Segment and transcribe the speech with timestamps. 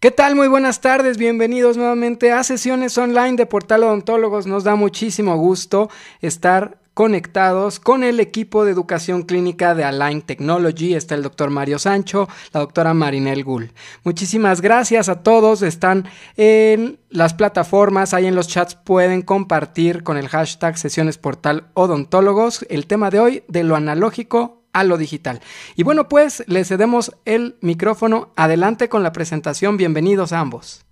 [0.00, 0.36] ¿Qué tal?
[0.36, 4.46] Muy buenas tardes, bienvenidos nuevamente a sesiones online de Portal Odontólogos.
[4.46, 5.90] Nos da muchísimo gusto
[6.20, 10.94] estar conectados con el equipo de educación clínica de Align Technology.
[10.94, 13.72] Está el doctor Mario Sancho, la doctora Marinel Gull.
[14.04, 15.62] Muchísimas gracias a todos.
[15.62, 21.70] Están en las plataformas, ahí en los chats pueden compartir con el hashtag sesiones portal
[21.74, 25.40] odontólogos el tema de hoy de lo analógico a lo digital.
[25.76, 28.32] Y bueno, pues le cedemos el micrófono.
[28.36, 29.76] Adelante con la presentación.
[29.76, 30.84] Bienvenidos a ambos.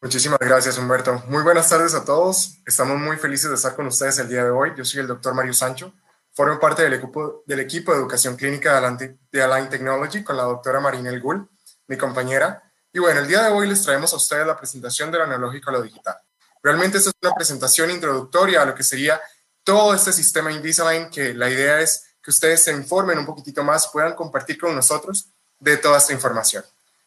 [0.00, 1.24] Muchísimas gracias, Humberto.
[1.28, 2.58] Muy buenas tardes a todos.
[2.64, 4.72] Estamos muy felices de estar con ustedes el día de hoy.
[4.76, 5.92] Yo soy el doctor Mario Sancho.
[6.32, 8.80] Formo parte del equipo, del equipo de educación clínica
[9.32, 11.48] de Align Technology con la doctora Marinel Gull,
[11.88, 12.62] mi compañera.
[12.92, 15.70] Y bueno, el día de hoy les traemos a ustedes la presentación de lo analógico
[15.70, 16.16] a lo digital.
[16.62, 19.20] Realmente esta es una presentación introductoria a lo que sería
[19.68, 23.86] todo este sistema Invisalign, que la idea es que ustedes se informen un poquitito más,
[23.88, 26.64] puedan compartir con nosotros de toda esta información.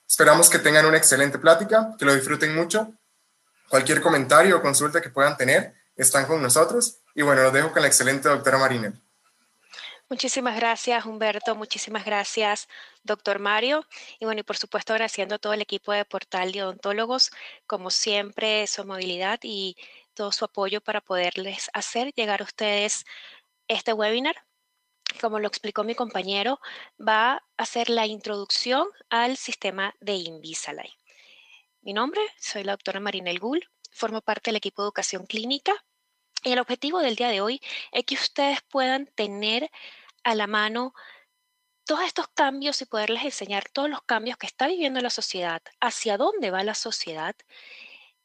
[0.07, 2.93] Esperamos que tengan una excelente plática, que lo disfruten mucho.
[3.67, 6.97] Cualquier comentario o consulta que puedan tener, están con nosotros.
[7.15, 8.93] Y bueno, los dejo con la excelente doctora Marinel.
[10.07, 11.55] Muchísimas gracias, Humberto.
[11.55, 12.67] Muchísimas gracias,
[13.01, 13.87] doctor Mario.
[14.19, 17.31] Y bueno, y por supuesto agradeciendo a todo el equipo de Portal de Odontólogos,
[17.65, 19.77] como siempre, su movilidad y
[20.13, 23.05] todo su apoyo para poderles hacer llegar a ustedes
[23.67, 24.35] este webinar.
[25.19, 26.59] Como lo explicó mi compañero,
[26.99, 30.93] va a hacer la introducción al sistema de Invisalign.
[31.81, 35.73] Mi nombre, soy la doctora Marinel Gull, formo parte del equipo de educación clínica
[36.43, 39.69] y el objetivo del día de hoy es que ustedes puedan tener
[40.23, 40.93] a la mano
[41.85, 46.17] todos estos cambios y poderles enseñar todos los cambios que está viviendo la sociedad, hacia
[46.17, 47.35] dónde va la sociedad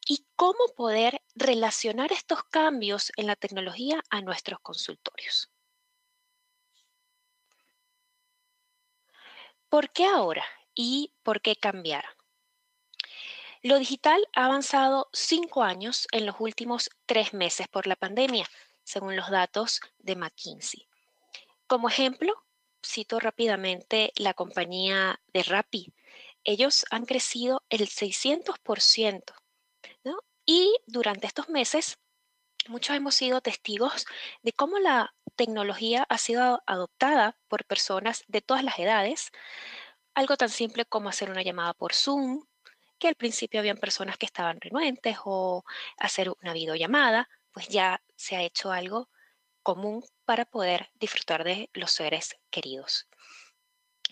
[0.07, 5.51] y cómo poder relacionar estos cambios en la tecnología a nuestros consultorios.
[9.69, 10.45] ¿Por qué ahora
[10.75, 12.05] y por qué cambiar?
[13.63, 18.49] Lo digital ha avanzado cinco años en los últimos tres meses por la pandemia,
[18.85, 20.87] según los datos de McKinsey.
[21.67, 22.45] Como ejemplo,
[22.85, 25.93] cito rápidamente la compañía de Rappi.
[26.45, 29.35] Ellos han crecido el 600%
[30.47, 31.99] y durante estos meses,
[32.69, 34.07] muchos hemos sido testigos
[34.43, 39.33] de cómo la tecnología ha sido adoptada por personas de todas las edades.
[40.15, 42.47] Algo tan simple como hacer una llamada por Zoom,
[42.99, 45.65] que al principio habían personas que estaban renuentes o
[45.99, 49.11] hacer una videollamada, pues ya se ha hecho algo
[49.63, 53.09] común para poder disfrutar de los seres queridos.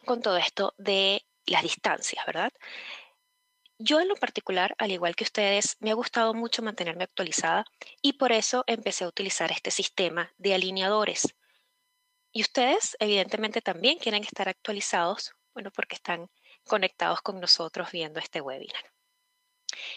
[0.04, 2.52] Con todo esto de las distancias, ¿verdad?
[3.86, 7.66] Yo en lo particular, al igual que ustedes, me ha gustado mucho mantenerme actualizada
[8.00, 11.34] y por eso empecé a utilizar este sistema de alineadores.
[12.32, 16.30] Y ustedes, evidentemente, también quieren estar actualizados, bueno, porque están
[16.66, 18.90] conectados con nosotros viendo este webinar.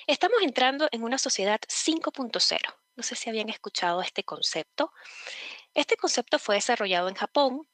[0.05, 2.59] Estamos entrando en una sociedad 5.0.
[2.97, 4.91] No sé si habían escuchado este concepto.
[5.73, 7.69] Este concepto fue desarrollado en Japón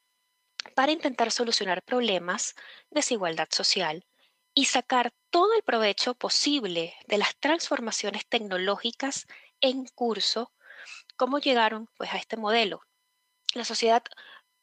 [0.76, 2.54] para intentar solucionar problemas,
[2.90, 4.06] desigualdad social,
[4.54, 9.26] y sacar todo el provecho posible de las transformaciones tecnológicas
[9.60, 10.52] en curso,
[11.16, 12.82] ¿cómo llegaron pues, a este modelo?
[13.54, 14.02] La sociedad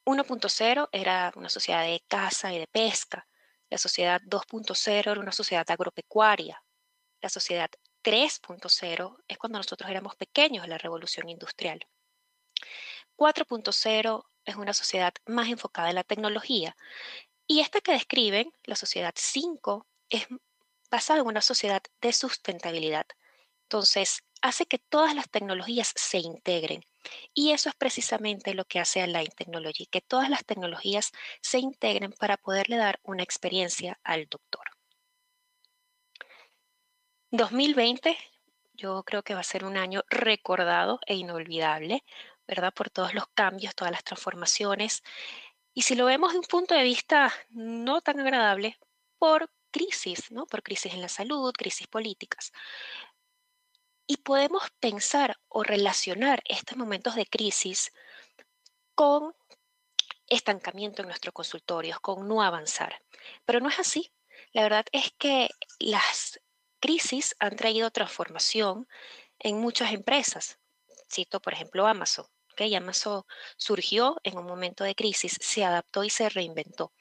[0.06, 3.28] 1.0 era una sociedad de caza y de pesca.
[3.69, 6.63] La sociedad 2.0 era una sociedad agropecuaria.
[7.22, 7.69] La sociedad
[8.03, 11.85] 3.0 es cuando nosotros éramos pequeños, la revolución industrial.
[13.18, 16.75] 4.0 es una sociedad más enfocada en la tecnología
[17.51, 20.25] y esta que describen, la sociedad 5, es
[20.89, 23.06] basada en una sociedad de sustentabilidad.
[23.63, 26.85] Entonces, hace que todas las tecnologías se integren.
[27.34, 32.13] Y eso es precisamente lo que hace Align Technology, que todas las tecnologías se integren
[32.13, 34.69] para poderle dar una experiencia al doctor.
[37.31, 38.18] 2020,
[38.75, 42.06] yo creo que va a ser un año recordado e inolvidable,
[42.47, 42.74] ¿verdad?
[42.74, 45.04] Por todos los cambios, todas las transformaciones,
[45.73, 48.77] y si lo vemos de un punto de vista no tan agradable,
[49.18, 50.45] por crisis, ¿no?
[50.45, 52.51] Por crisis en la salud, crisis políticas.
[54.06, 57.91] Y podemos pensar o relacionar estos momentos de crisis
[58.95, 59.33] con
[60.27, 63.01] estancamiento en nuestros consultorios, con no avanzar.
[63.45, 64.12] Pero no es así.
[64.53, 66.41] La verdad es que las
[66.79, 68.88] crisis han traído transformación
[69.39, 70.59] en muchas empresas.
[71.09, 72.25] Cito, por ejemplo, Amazon.
[72.62, 72.75] ¿Okay?
[72.75, 73.24] Amazon
[73.58, 76.94] surgió en un momento de crisis, se adaptó y se reinventó,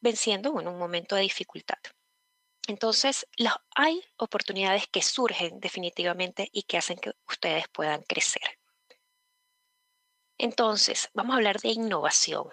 [0.00, 1.78] venciendo en un momento de dificultad.
[2.66, 3.26] Entonces,
[3.74, 8.58] hay oportunidades que surgen definitivamente y que hacen que ustedes puedan crecer.
[10.38, 12.48] Entonces, vamos a hablar de innovación.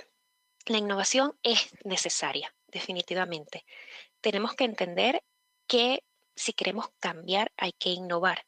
[0.66, 3.66] La innovación es necesaria, definitivamente.
[4.22, 5.24] tenemos que entender
[5.68, 6.04] que
[6.42, 8.46] si queremos cambiar hay que innovar.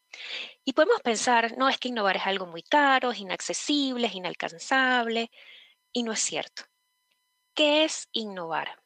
[0.65, 5.31] Y podemos pensar, no, es que innovar es algo muy caro, es inaccesible, es inalcanzable,
[5.91, 6.63] y no es cierto.
[7.53, 8.81] ¿Qué es innovar?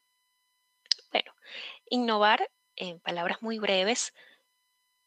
[1.12, 1.34] Bueno,
[1.90, 4.14] innovar, en palabras muy breves,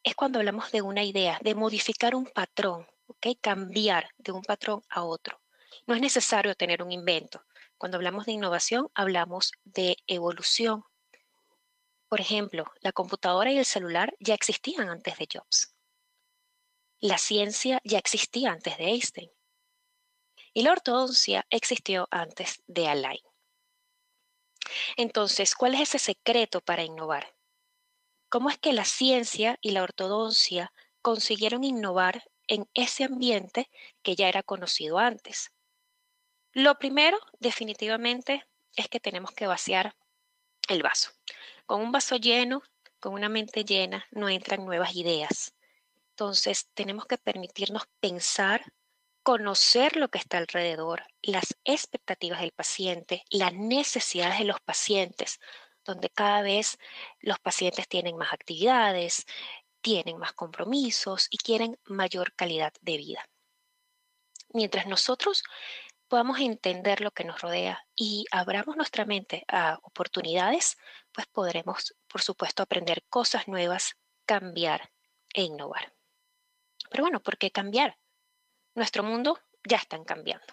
[0.02, 3.26] es cuando hablamos de una idea, de modificar un patrón, ¿ok?
[3.40, 5.42] Cambiar de un patrón a otro.
[5.86, 7.44] No es necesario tener un invento.
[7.76, 10.84] Cuando hablamos de innovación, hablamos de evolución.
[12.10, 15.76] Por ejemplo, la computadora y el celular ya existían antes de Jobs.
[16.98, 19.30] La ciencia ya existía antes de Einstein.
[20.52, 23.20] Y la ortodoncia existió antes de Alain.
[24.96, 27.36] Entonces, ¿cuál es ese secreto para innovar?
[28.28, 30.72] ¿Cómo es que la ciencia y la ortodoncia
[31.02, 33.70] consiguieron innovar en ese ambiente
[34.02, 35.52] que ya era conocido antes?
[36.54, 39.94] Lo primero, definitivamente, es que tenemos que vaciar
[40.68, 41.12] el vaso.
[41.70, 42.64] Con un vaso lleno,
[42.98, 45.54] con una mente llena, no entran nuevas ideas.
[46.08, 48.72] Entonces, tenemos que permitirnos pensar,
[49.22, 55.38] conocer lo que está alrededor, las expectativas del paciente, las necesidades de los pacientes,
[55.84, 56.76] donde cada vez
[57.20, 59.24] los pacientes tienen más actividades,
[59.80, 63.24] tienen más compromisos y quieren mayor calidad de vida.
[64.52, 65.44] Mientras nosotros
[66.10, 70.76] podamos entender lo que nos rodea y abramos nuestra mente a oportunidades,
[71.12, 73.96] pues podremos, por supuesto, aprender cosas nuevas,
[74.26, 74.90] cambiar
[75.32, 75.94] e innovar.
[76.90, 77.96] Pero bueno, ¿por qué cambiar?
[78.74, 80.52] Nuestro mundo ya está cambiando.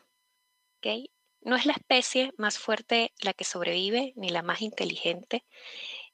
[0.78, 1.12] ¿okay?
[1.42, 5.44] No es la especie más fuerte la que sobrevive, ni la más inteligente,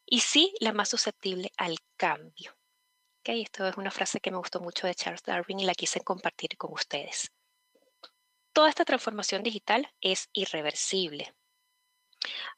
[0.05, 2.55] y sí la más susceptible al cambio.
[3.19, 3.41] ¿okay?
[3.41, 6.55] Esto es una frase que me gustó mucho de Charles Darwin y la quise compartir
[6.55, 7.29] con ustedes.
[8.53, 11.33] Toda esta transformación digital es irreversible.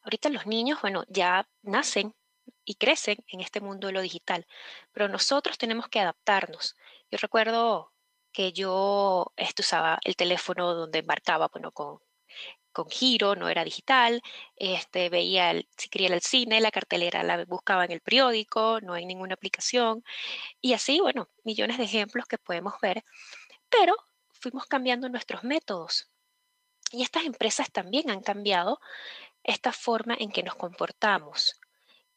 [0.02, 2.14] Ahorita los niños, bueno, ya nacen
[2.64, 4.46] y crecen en este mundo de lo digital,
[4.92, 6.76] pero nosotros tenemos que adaptarnos.
[7.10, 7.92] Yo recuerdo
[8.30, 11.98] que yo este, usaba el teléfono donde marcaba, bueno, con,
[12.72, 14.20] con giro, no era digital,
[14.56, 18.92] este, veía, el, si quería al cine, la cartelera la buscaba en el periódico, no
[18.92, 20.04] hay ninguna aplicación,
[20.60, 23.02] y así, bueno, millones de ejemplos que podemos ver,
[23.70, 23.96] pero
[24.46, 26.08] fuimos cambiando nuestros métodos.
[26.92, 28.78] Y estas empresas también han cambiado
[29.42, 31.60] esta forma en que nos comportamos,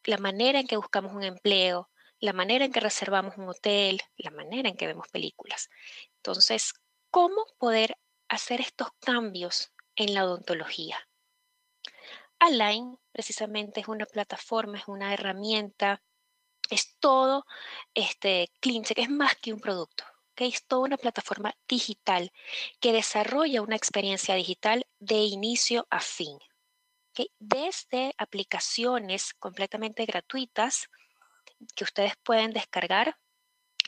[0.04, 1.90] la manera en que buscamos un empleo,
[2.20, 5.70] la manera en que reservamos un hotel, la manera en que vemos películas.
[6.18, 6.72] Entonces,
[7.10, 7.98] ¿cómo poder
[8.28, 11.00] hacer estos cambios en la odontología?
[12.38, 16.00] Align precisamente es una plataforma, es una herramienta,
[16.70, 17.44] es todo
[17.92, 20.04] este CleanCheck, es más que un producto
[20.46, 22.32] es toda una plataforma digital
[22.80, 26.38] que desarrolla una experiencia digital de inicio a fin.
[27.38, 30.88] Desde aplicaciones completamente gratuitas
[31.74, 33.18] que ustedes pueden descargar,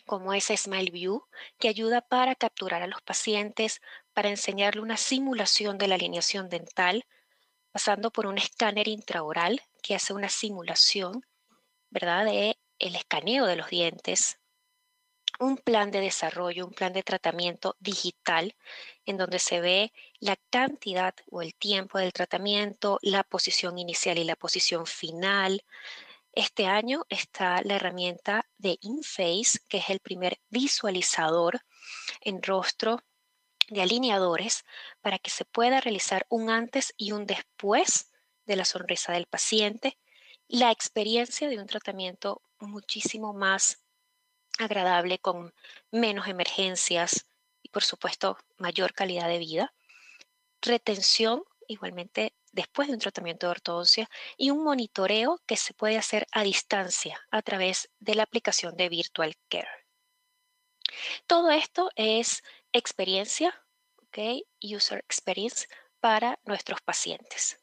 [0.05, 1.23] como es SmileView,
[1.59, 3.81] que ayuda para capturar a los pacientes,
[4.13, 7.07] para enseñarle una simulación de la alineación dental,
[7.71, 11.25] pasando por un escáner intraoral que hace una simulación,
[11.89, 14.39] ¿verdad?, de el escaneo de los dientes,
[15.43, 18.55] un plan de desarrollo, un plan de tratamiento digital
[19.05, 24.25] en donde se ve la cantidad o el tiempo del tratamiento, la posición inicial y
[24.25, 25.65] la posición final.
[26.33, 31.61] Este año está la herramienta de InFace, que es el primer visualizador
[32.21, 33.03] en rostro
[33.69, 34.65] de alineadores
[35.01, 38.13] para que se pueda realizar un antes y un después
[38.47, 39.99] de la sonrisa del paciente,
[40.47, 43.82] la experiencia de un tratamiento muchísimo más
[44.59, 45.55] agradable, con
[45.91, 47.27] menos emergencias
[47.63, 49.75] y por supuesto mayor calidad de vida.
[50.61, 56.27] Retención, igualmente después de un tratamiento de ortodoncia, y un monitoreo que se puede hacer
[56.33, 59.87] a distancia a través de la aplicación de Virtual Care.
[61.27, 62.43] Todo esto es
[62.73, 63.65] experiencia,
[63.97, 64.45] ¿ok?
[64.61, 65.67] User experience
[66.01, 67.59] para nuestros pacientes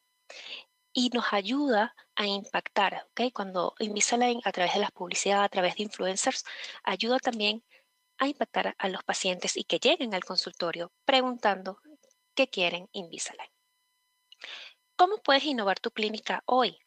[0.93, 3.31] y nos ayuda a impactar, ¿ok?
[3.34, 6.43] Cuando Invisalign a través de las publicidades, a través de influencers,
[6.84, 7.63] ayuda también
[8.17, 11.79] a impactar a los pacientes y que lleguen al consultorio preguntando
[12.36, 13.50] qué quieren Invisalign.
[14.96, 16.77] ¿Cómo puedes innovar tu clínica hoy?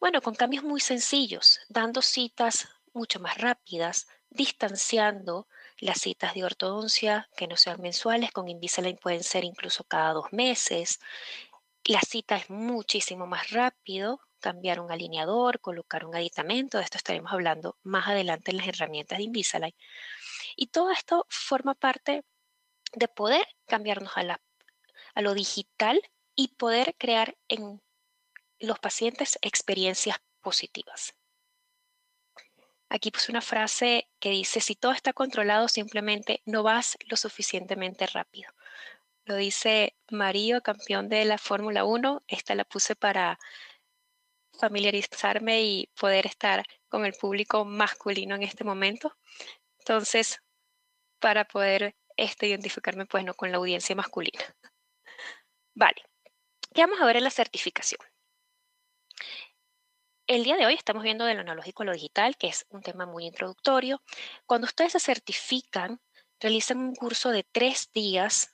[0.00, 5.46] Bueno, con cambios muy sencillos, dando citas mucho más rápidas, distanciando
[5.78, 10.32] las citas de ortodoncia que no sean mensuales, con Invisalign pueden ser incluso cada dos
[10.32, 10.98] meses,
[11.84, 17.32] la cita es muchísimo más rápido, cambiar un alineador, colocar un aditamento, de esto estaremos
[17.32, 19.74] hablando más adelante en las herramientas de Invisalign.
[20.56, 22.24] Y todo esto forma parte
[22.92, 24.38] de poder cambiarnos a,
[25.20, 26.00] lo digital
[26.34, 27.80] y poder crear en
[28.58, 31.14] los pacientes experiencias positivas.
[32.88, 38.06] Aquí puse una frase que dice, si todo está controlado, simplemente no vas lo suficientemente
[38.06, 38.52] rápido.
[39.24, 42.24] Lo dice Mario, campeón de la Fórmula 1.
[42.26, 43.38] Esta la puse para
[44.58, 49.16] familiarizarme y poder estar con el público masculino en este momento.
[49.78, 50.42] Entonces,
[51.20, 54.42] para poder este, identificarme pues no con la audiencia masculina.
[55.74, 56.02] Vale,
[56.74, 58.00] ¿qué vamos a ver en la certificación?
[60.26, 62.82] El día de hoy estamos viendo de lo analógico a lo digital, que es un
[62.82, 64.02] tema muy introductorio.
[64.46, 66.00] Cuando ustedes se certifican,
[66.40, 68.51] realizan un curso de tres días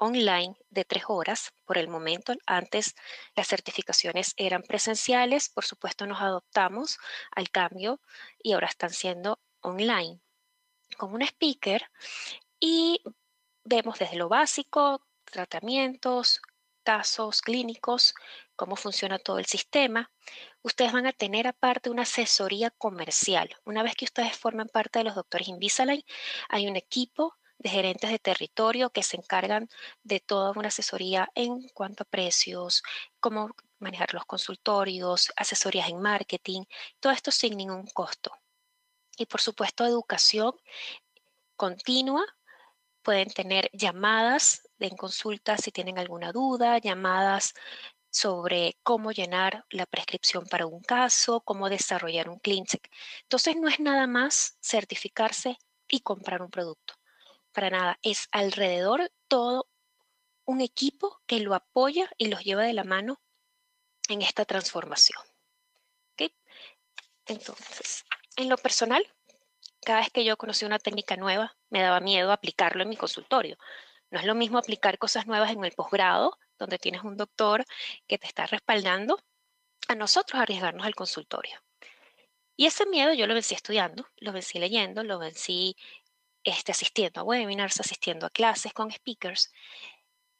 [0.00, 2.32] online de tres horas por el momento.
[2.46, 2.94] Antes
[3.36, 6.98] las certificaciones eran presenciales, por supuesto nos adoptamos
[7.30, 8.00] al cambio
[8.42, 10.20] y ahora están siendo online
[10.96, 11.82] con un speaker
[12.58, 13.02] y
[13.64, 16.40] vemos desde lo básico, tratamientos,
[16.82, 18.14] casos clínicos,
[18.56, 20.10] cómo funciona todo el sistema.
[20.62, 23.54] Ustedes van a tener aparte una asesoría comercial.
[23.64, 26.02] Una vez que ustedes forman parte de los doctores Invisalign,
[26.48, 29.68] hay un equipo de gerentes de territorio que se encargan
[30.02, 32.82] de toda una asesoría en cuanto a precios,
[33.20, 36.64] cómo manejar los consultorios, asesorías en marketing,
[37.00, 38.32] todo esto sin ningún costo.
[39.18, 40.54] Y por supuesto, educación
[41.56, 42.24] continua.
[43.02, 47.54] Pueden tener llamadas en consulta si tienen alguna duda, llamadas
[48.10, 52.90] sobre cómo llenar la prescripción para un caso, cómo desarrollar un CleanCheck.
[53.22, 56.99] Entonces no es nada más certificarse y comprar un producto
[57.52, 57.98] para nada.
[58.02, 59.68] Es alrededor todo
[60.44, 63.20] un equipo que lo apoya y los lleva de la mano
[64.08, 65.20] en esta transformación.
[67.30, 68.04] Entonces,
[68.36, 69.06] en lo personal,
[69.82, 73.56] cada vez que yo conocí una técnica nueva, me daba miedo aplicarlo en mi consultorio.
[74.10, 77.64] No es lo mismo aplicar cosas nuevas en el posgrado, donde tienes un doctor
[78.08, 79.20] que te está respaldando,
[79.86, 81.62] a nosotros arriesgarnos al consultorio.
[82.56, 85.76] Y ese miedo yo lo vencí estudiando, lo vencí leyendo, lo vencí
[86.44, 89.52] este, asistiendo a webinars, asistiendo a clases con speakers,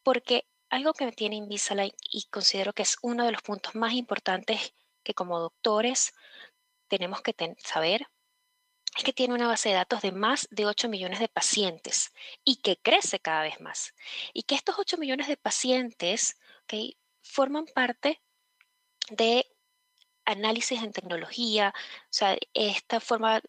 [0.03, 4.75] porque algo que tiene Invisalign y considero que es uno de los puntos más importantes
[5.03, 6.13] que como doctores
[6.89, 8.07] tenemos que saber
[8.97, 12.13] es que tiene una base de datos de más de 8 millones de pacientes
[12.45, 13.95] y que crece cada vez más.
[14.33, 16.37] Y que estos 8 millones de pacientes
[17.23, 18.21] forman parte
[19.11, 19.47] de
[20.25, 23.41] análisis en tecnología, o sea, esta forma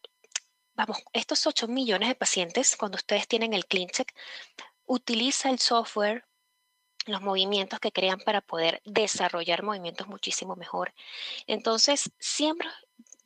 [0.85, 4.13] vamos, estos 8 millones de pacientes, cuando ustedes tienen el CleanCheck,
[4.85, 6.25] utiliza el software,
[7.05, 10.93] los movimientos que crean para poder desarrollar movimientos muchísimo mejor.
[11.45, 12.67] Entonces, siempre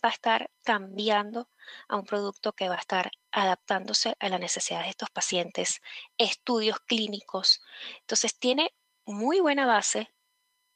[0.03, 1.49] va a estar cambiando
[1.87, 5.81] a un producto que va a estar adaptándose a las necesidades de estos pacientes,
[6.17, 7.61] estudios clínicos.
[8.01, 8.73] Entonces, tiene
[9.05, 10.13] muy buena base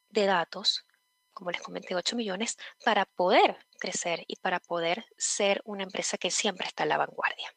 [0.09, 0.85] de datos
[1.39, 6.29] como les comenté, 8 millones, para poder crecer y para poder ser una empresa que
[6.29, 7.55] siempre está a la vanguardia.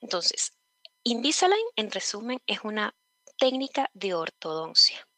[0.00, 0.52] Entonces,
[1.02, 2.94] Invisalign, en resumen, es una
[3.38, 5.08] técnica de ortodoncia.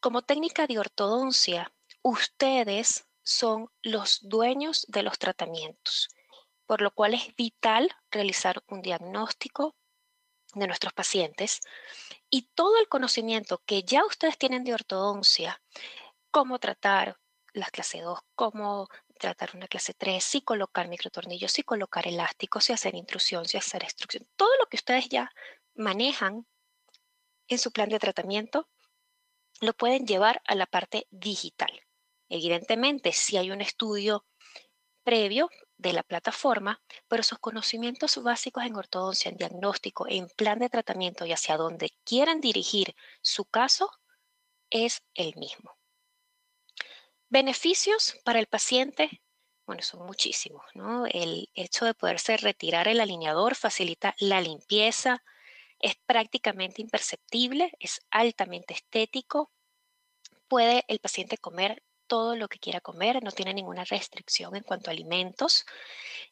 [0.00, 1.72] Como técnica de ortodoncia,
[2.02, 6.08] ustedes son los dueños de los tratamientos,
[6.66, 9.76] por lo cual es vital realizar un diagnóstico
[10.54, 11.60] de nuestros pacientes
[12.28, 15.60] y todo el conocimiento que ya ustedes tienen de ortodoncia,
[16.30, 17.18] cómo tratar
[17.52, 18.88] la clase 2, cómo
[19.18, 23.82] tratar una clase 3, si colocar microtornillos, si colocar elásticos, si hacer intrusión, si hacer
[23.82, 25.30] extrusión, todo lo que ustedes ya
[25.74, 26.46] manejan
[27.48, 28.68] en su plan de tratamiento,
[29.60, 31.70] lo pueden llevar a la parte digital.
[32.28, 34.24] Evidentemente, si hay un estudio
[35.02, 40.68] previo de la plataforma, pero sus conocimientos básicos en ortodoncia, en diagnóstico, en plan de
[40.68, 43.90] tratamiento y hacia donde quieran dirigir su caso
[44.70, 45.76] es el mismo.
[47.28, 49.22] Beneficios para el paciente,
[49.66, 51.06] bueno, son muchísimos, ¿no?
[51.06, 55.22] El hecho de poderse retirar el alineador facilita la limpieza,
[55.78, 59.50] es prácticamente imperceptible, es altamente estético,
[60.46, 64.90] puede el paciente comer todo lo que quiera comer, no tiene ninguna restricción en cuanto
[64.90, 65.64] a alimentos.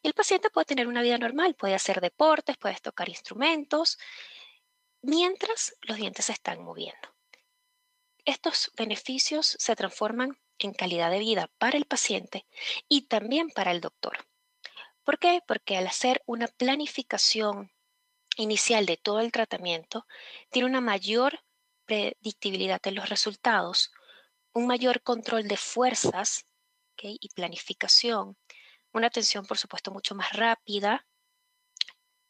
[0.03, 3.97] el paciente puede tener una vida normal, puede hacer deportes, puede tocar instrumentos,
[5.01, 7.07] mientras los dientes se están moviendo.
[8.25, 12.45] Estos beneficios se transforman en calidad de vida para el paciente
[12.89, 14.27] y también para el doctor.
[15.05, 15.41] ¿Por qué?
[15.47, 17.71] Porque al hacer una planificación
[18.35, 20.05] inicial de todo el tratamiento,
[20.51, 21.39] tiene una mayor
[21.85, 23.93] predictibilidad en los resultados,
[24.53, 26.45] un mayor control de fuerzas
[27.01, 28.37] y planificación,
[28.91, 31.05] una atención, por supuesto, mucho más rápida,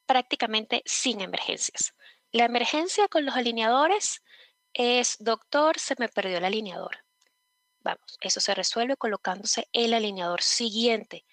[0.06, 1.94] prácticamente sin emergencias.
[2.32, 4.24] La emergencia con los alineadores
[4.74, 7.04] es, doctor, se me perdió el alineador.
[7.80, 11.26] Vamos, eso se resuelve colocándose el alineador siguiente.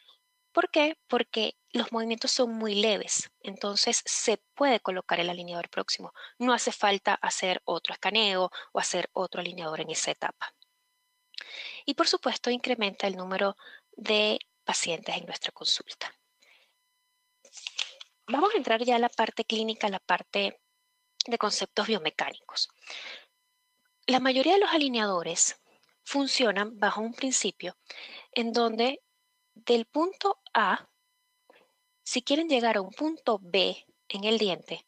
[0.52, 0.96] ¿Por qué?
[1.06, 6.14] Porque los movimientos son muy leves, entonces se puede colocar el alineador próximo.
[6.38, 10.54] No hace falta hacer otro escaneo o hacer otro alineador en esa etapa.
[11.84, 13.56] Y por supuesto, incrementa el número
[13.92, 16.12] de pacientes en nuestra consulta.
[18.26, 20.60] Vamos a entrar ya a la parte clínica, la parte
[21.26, 22.68] de conceptos biomecánicos.
[24.06, 25.60] La mayoría de los alineadores
[26.02, 27.76] funcionan bajo un principio
[28.32, 29.02] en donde
[29.54, 30.88] del punto A,
[32.04, 34.86] si quieren llegar a un punto B en el diente,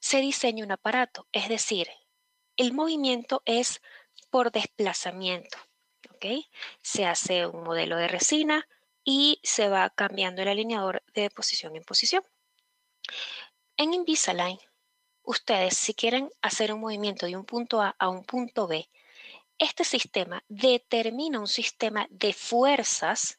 [0.00, 1.88] se diseña un aparato, es decir,
[2.56, 3.80] el movimiento es
[4.30, 5.58] por desplazamiento.
[6.82, 8.66] Se hace un modelo de resina
[9.04, 12.22] y se va cambiando el alineador de posición en posición.
[13.76, 14.58] En Invisalign,
[15.22, 18.88] ustedes si quieren hacer un movimiento de un punto A a un punto B,
[19.58, 23.38] este sistema determina un sistema de fuerzas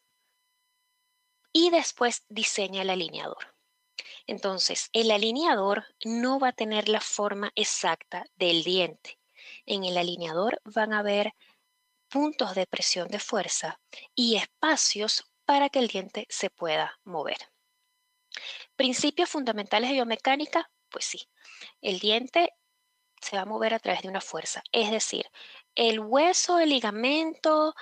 [1.51, 3.55] y después diseña el alineador.
[4.25, 9.19] Entonces, el alineador no va a tener la forma exacta del diente.
[9.65, 11.33] En el alineador van a haber
[12.09, 13.79] puntos de presión de fuerza
[14.15, 17.37] y espacios para que el diente se pueda mover.
[18.75, 21.29] Principios fundamentales de biomecánica, pues sí,
[21.81, 22.53] el diente
[23.21, 25.25] se va a mover a través de una fuerza, es decir,
[25.75, 27.73] el hueso, el ligamento,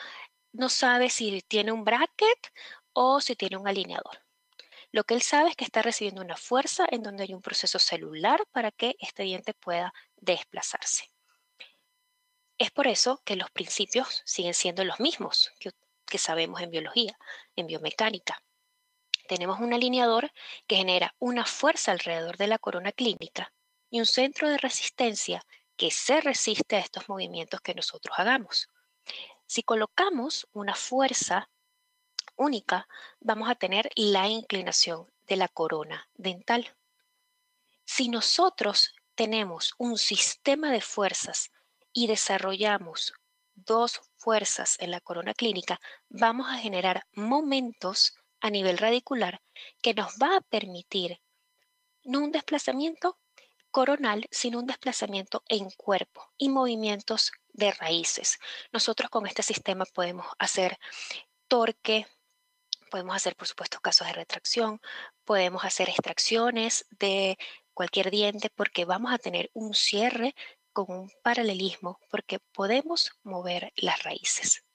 [0.53, 2.51] no sabe si tiene un bracket
[2.93, 4.25] o si tiene un alineador.
[4.91, 7.79] Lo que él sabe es que está recibiendo una fuerza en donde hay un proceso
[7.79, 11.09] celular para que este diente pueda desplazarse.
[12.57, 17.17] Es por eso que los principios siguen siendo los mismos que, sabemos en biología,
[17.57, 18.41] en biomecánica.
[19.27, 20.31] Tenemos un alineador
[20.65, 23.51] que genera una fuerza alrededor de la corona clínica
[23.89, 28.69] y un centro de resistencia que se resiste a estos movimientos que nosotros hagamos.
[29.45, 31.49] Si colocamos una fuerza
[32.37, 32.87] única,
[33.19, 36.73] vamos a tener la inclinación de la corona dental.
[37.83, 41.51] Si nosotros tenemos un sistema de fuerzas
[41.95, 43.13] y desarrollamos
[43.55, 45.79] dos fuerzas en la corona clínica,
[46.09, 49.41] vamos a generar momentos a nivel radicular
[49.81, 51.21] que nos va a permitir
[52.03, 53.17] no un desplazamiento
[53.71, 58.39] coronal, sino un desplazamiento en cuerpo y movimientos de raíces.
[58.73, 60.77] Nosotros con este sistema podemos hacer
[61.47, 62.07] torque,
[62.91, 64.81] podemos hacer, por supuesto, casos de retracción,
[65.23, 67.37] podemos hacer extracciones de
[67.73, 70.35] cualquier diente porque vamos a tener un cierre
[70.75, 74.65] con un paralelismo porque podemos mover las raíces.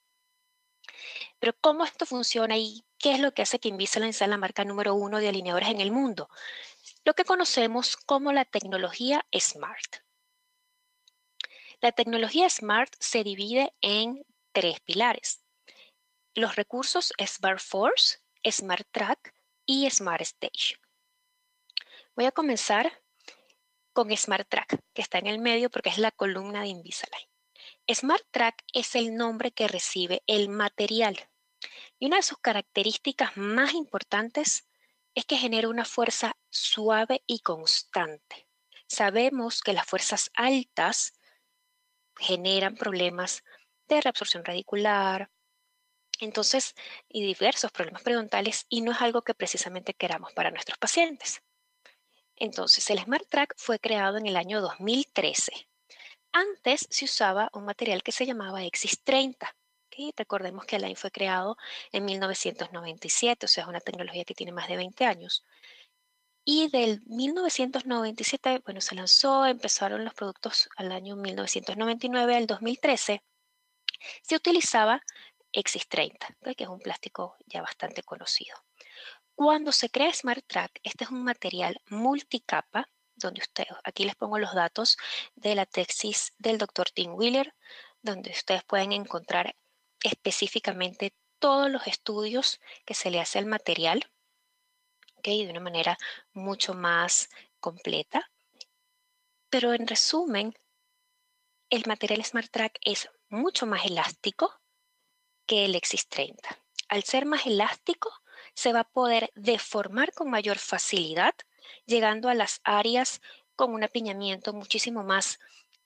[1.39, 4.65] Pero ¿cómo esto funciona y qué es lo que hace que Invisalign sea la marca
[4.65, 6.31] número uno de alineadores en el mundo?
[7.05, 10.03] Lo que conocemos como la tecnología SMART.
[11.81, 15.45] La tecnología SMART se divide en tres pilares.
[16.35, 18.19] Los recursos Smart Force,
[18.51, 19.35] Smart Track
[19.67, 20.77] y Smart Stage.
[22.17, 23.00] Voy a comenzar
[23.93, 27.29] con Smart Track, que está en el medio porque es la columna de Invisalign.
[27.93, 31.29] Smart Track es el nombre que recibe el material.
[31.99, 34.69] Y una de sus características más importantes
[35.15, 38.49] es que genera una fuerza suave y constante.
[38.87, 41.13] Sabemos que las fuerzas altas
[42.17, 43.43] generan problemas
[43.89, 45.31] de reabsorción radicular,
[46.21, 46.75] entonces,
[47.09, 51.43] y diversos problemas periodontales, y no es algo que precisamente queramos para nuestros pacientes.
[52.41, 55.69] Entonces, el Smart Track fue creado en el año 2013.
[56.33, 59.55] Antes se usaba un material que se llamaba Exis 30.
[60.17, 61.59] Recordemos que Align fue creado
[61.93, 65.45] en 1997, o sea, es una tecnología que tiene más de 20 años.
[66.43, 73.23] Y del 1997, bueno, se lanzó, empezaron los productos al año 1999 al 2013.
[74.23, 75.03] Se utilizaba
[75.53, 78.57] Exis 30, que es un plástico ya bastante conocido.
[79.43, 84.39] Cuando se crea Smart Track, este es un material multicapa, donde ustedes, aquí les pongo
[84.39, 84.99] los datos
[85.35, 87.55] de la tesis del doctor Tim Wheeler,
[88.03, 89.57] donde ustedes pueden encontrar
[90.03, 94.05] específicamente todos los estudios que se le hace al material,
[95.25, 95.97] de una manera
[96.35, 98.31] mucho más completa.
[99.49, 100.55] Pero en resumen,
[101.71, 104.61] el material Smart Track es mucho más elástico
[105.47, 106.59] que el Exis 30.
[106.89, 108.13] Al ser más elástico,
[108.61, 111.35] se va a poder deformar con mayor facilidad,
[111.87, 113.23] llegando a las áreas
[113.57, 115.39] con un apiñamiento muchísimo más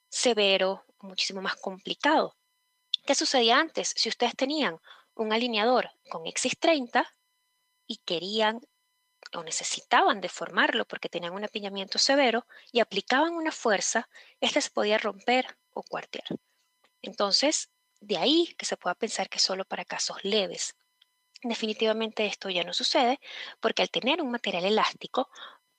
[0.09, 2.35] severo, muchísimo más complicado.
[3.07, 3.93] ¿Qué sucedía antes?
[3.97, 4.81] Si ustedes tenían
[5.15, 7.15] un alineador con Exis 30
[7.87, 8.61] y querían
[9.33, 14.09] o necesitaban deformarlo porque tenían un apiñamiento severo y aplicaban una fuerza,
[14.41, 16.27] este se podía romper o cuartear.
[17.03, 20.75] Entonces, De ahí que se pueda pensar que solo para casos leves.
[21.45, 23.21] Definitivamente esto ya no sucede
[23.61, 25.29] porque al tener un material elástico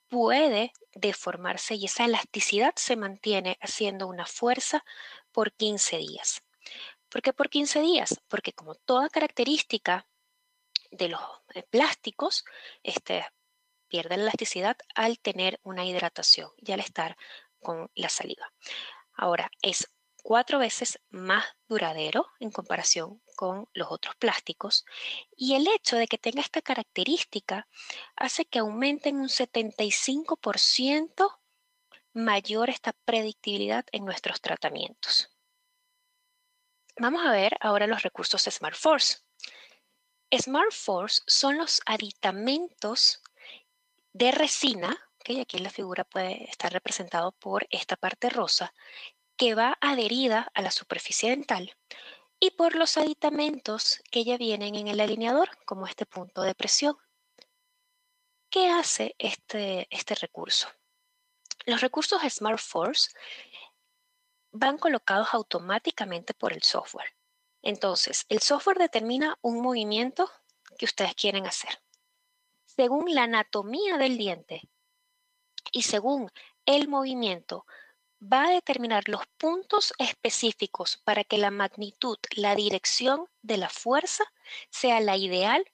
[0.08, 4.84] puede deformarse y esa elasticidad se mantiene haciendo una fuerza
[5.32, 6.44] por 15 días.
[7.08, 8.20] ¿Por qué por 15 días?
[8.28, 10.06] Porque como toda característica
[10.92, 11.20] de los
[11.54, 12.44] eh, plásticos,
[12.84, 13.26] este,
[13.88, 17.16] pierde la elasticidad al tener una hidratación y al estar
[17.58, 18.52] con la saliva.
[19.14, 19.90] Ahora, es
[20.26, 24.84] cuatro veces más duradero en comparación con los otros plásticos
[25.36, 27.68] y el hecho de que tenga esta característica
[28.16, 31.38] hace que aumente en un 75%
[32.12, 35.30] mayor esta predictibilidad en nuestros tratamientos.
[36.98, 39.18] Vamos a ver ahora los recursos Smart Force.
[40.36, 43.22] Smart Force son los aditamentos
[44.12, 48.74] de resina, que aquí en la figura puede estar representado por esta parte rosa,
[49.36, 51.76] que va adherida a la superficie dental
[52.38, 56.96] y por los aditamentos que ya vienen en el alineador, como este punto de presión.
[58.50, 60.68] ¿Qué hace este, este recurso?
[61.64, 63.10] Los recursos Smart Force
[64.52, 67.14] van colocados automáticamente por el software.
[67.62, 70.30] Entonces, el software determina un movimiento
[70.78, 71.82] que ustedes quieren hacer.
[72.64, 74.68] Según la anatomía del diente
[75.72, 76.30] y según
[76.64, 77.66] el movimiento
[78.32, 84.24] va a determinar los puntos específicos para que la magnitud, la dirección de la fuerza
[84.70, 85.64] sea la ideal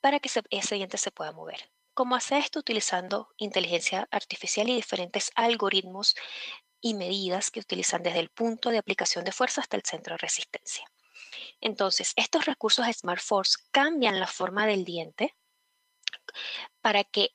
[0.00, 1.70] para que ese diente se pueda mover.
[1.94, 2.60] ¿Cómo hace esto?
[2.60, 6.14] Utilizando inteligencia artificial y diferentes algoritmos
[6.80, 10.18] y medidas que utilizan desde el punto de aplicación de fuerza hasta el centro de
[10.18, 10.86] resistencia.
[11.60, 15.36] Entonces, estos recursos Smart Force cambian la forma del diente
[16.80, 17.30] para que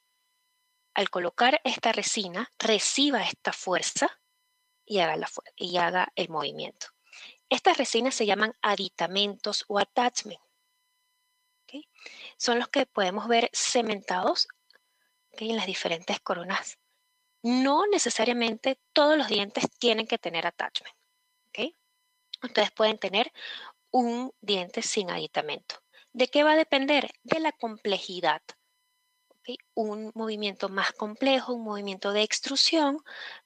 [0.96, 4.20] al colocar esta resina, reciba esta fuerza
[4.86, 6.88] y haga, la y haga el movimiento.
[7.50, 10.40] Estas resinas se llaman aditamentos o attachment.
[12.38, 14.48] Son los que podemos ver cementados
[15.34, 16.80] en las diferentes coronas.
[17.42, 20.96] No necesariamente todos los dientes tienen que tener attachment.
[22.44, 23.32] Ustedes pueden tener
[23.92, 25.82] un diente sin aditamento.
[26.14, 27.10] ¿De qué va a depender?
[27.24, 28.42] De la complejidad
[29.74, 33.00] un movimiento más complejo, un movimiento de extrusión,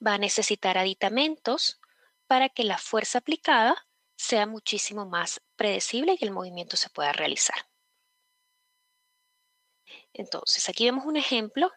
[0.05, 1.79] va a necesitar aditamentos
[2.27, 7.55] para que la fuerza aplicada sea muchísimo más predecible y el movimiento se pueda realizar.
[10.13, 11.71] Entonces, aquí vemos un ejemplo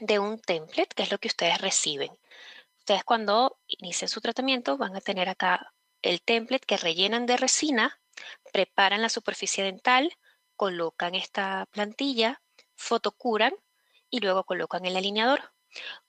[0.00, 2.10] de un template, que es lo que ustedes reciben.
[2.80, 7.98] Ustedes cuando inician su tratamiento van a tener acá el template que rellenan de resina,
[8.52, 10.12] preparan la superficie dental,
[10.56, 12.42] colocan esta plantilla,
[12.76, 13.54] fotocuran
[14.10, 15.52] y luego colocan el alineador.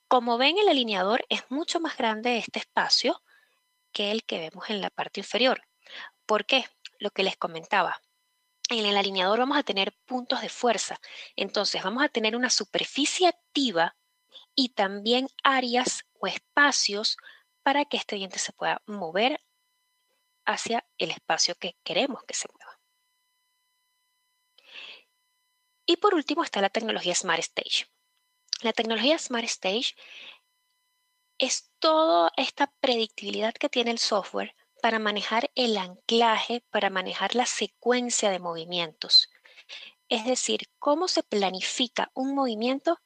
[0.08, 3.22] Como ven, el alineador es mucho más grande este espacio
[3.92, 5.62] que el que vemos en la parte inferior.
[6.26, 6.66] ¿Por qué?
[6.98, 8.00] Lo que les comentaba.
[8.68, 11.00] En el alineador vamos a tener puntos de fuerza.
[11.36, 13.96] Entonces vamos a tener una superficie activa
[14.54, 17.16] y también áreas o espacios
[17.62, 19.40] para que este diente se pueda mover
[20.44, 22.65] hacia el espacio que queremos que se mueva.
[25.86, 27.86] Y por último está la tecnología Smart Stage.
[28.62, 29.94] La tecnología Smart Stage
[31.38, 37.46] es toda esta predictibilidad que tiene el software para manejar el anclaje, para manejar la
[37.46, 39.30] secuencia de movimientos.
[40.08, 43.00] Es decir, cómo se planifica un movimiento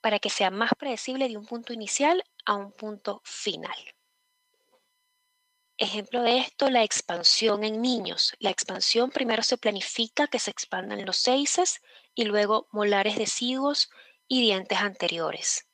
[0.00, 3.93] para que sea más predecible de un punto inicial a un punto final.
[5.76, 8.34] Ejemplo de esto, la expansión en niños.
[8.38, 11.80] La expansión primero se planifica que se expandan los seises
[12.14, 13.90] y luego molares deciduos
[14.28, 15.66] y dientes anteriores.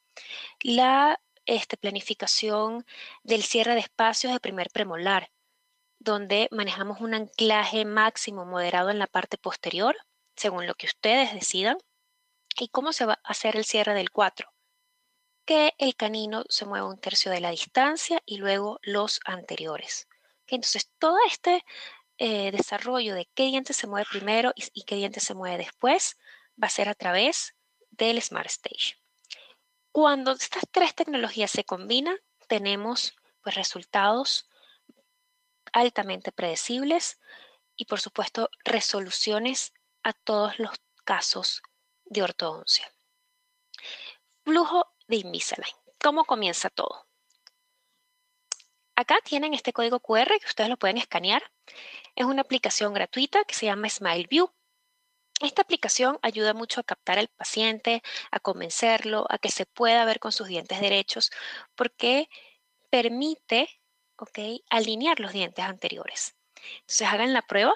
[0.63, 2.87] La este, planificación
[3.25, 5.31] del cierre de espacios de primer premolar,
[5.99, 9.97] donde manejamos un anclaje máximo moderado en la parte posterior,
[10.35, 11.77] según lo que ustedes decidan.
[12.59, 14.50] ¿Y cómo se va a hacer el cierre del 4?
[15.51, 20.07] Que el canino se mueva un tercio de la distancia y luego los anteriores.
[20.47, 21.65] Entonces, todo este
[22.19, 26.17] eh, desarrollo de qué diente se mueve primero y, qué diente se mueve después
[26.51, 27.57] va a ser a través
[27.91, 28.95] del Smart Stage.
[29.91, 34.49] Cuando estas tres tecnologías se combinan, tenemos pues, resultados
[35.73, 37.19] altamente predecibles
[37.75, 39.73] y, por supuesto, resoluciones
[40.05, 41.61] a todos los casos
[42.05, 42.95] de ortodoncia.
[44.45, 45.75] Flujo de Invisalign.
[46.03, 47.07] ¿Cómo comienza todo?
[48.97, 51.43] Acá tienen este código QR que ustedes lo pueden escanear.
[52.15, 54.51] Es una aplicación gratuita que se llama SmileView.
[55.43, 60.21] Esta aplicación ayuda mucho a captar al paciente, a convencerlo, a que se pueda ver
[60.21, 61.31] con sus dientes derechos,
[61.75, 62.29] porque
[62.91, 63.69] permite
[64.21, 64.39] ¿ok?
[64.69, 66.37] Alinear los dientes anteriores.
[66.81, 67.73] Entonces hagan la prueba.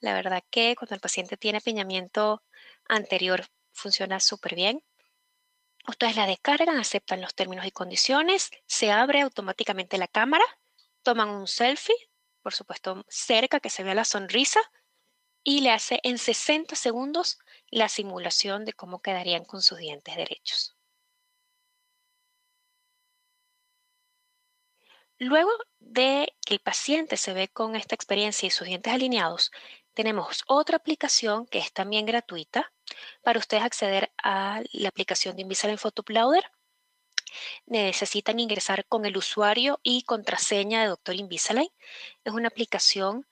[0.00, 2.42] La verdad que cuando el paciente tiene apiñamiento
[2.88, 4.82] anterior funciona súper bien.
[5.86, 10.44] Ustedes la descargan, aceptan los términos y condiciones, se abre automáticamente la cámara,
[11.02, 11.94] toman un selfie,
[12.42, 14.60] por supuesto cerca que se vea la sonrisa,
[15.44, 17.38] y le hace en 60 segundos
[17.70, 20.74] la simulación de cómo quedarían con sus dientes derechos.
[25.18, 29.50] Luego de que el paciente se ve con esta experiencia y sus dientes alineados,
[29.94, 32.72] tenemos otra aplicación que es también gratuita
[33.22, 36.44] para ustedes acceder a la aplicación de Invisalign Photoplouder.
[37.66, 41.70] Necesitan ingresar con el usuario y contraseña de Doctor Invisalign.
[42.24, 43.26] Es una aplicación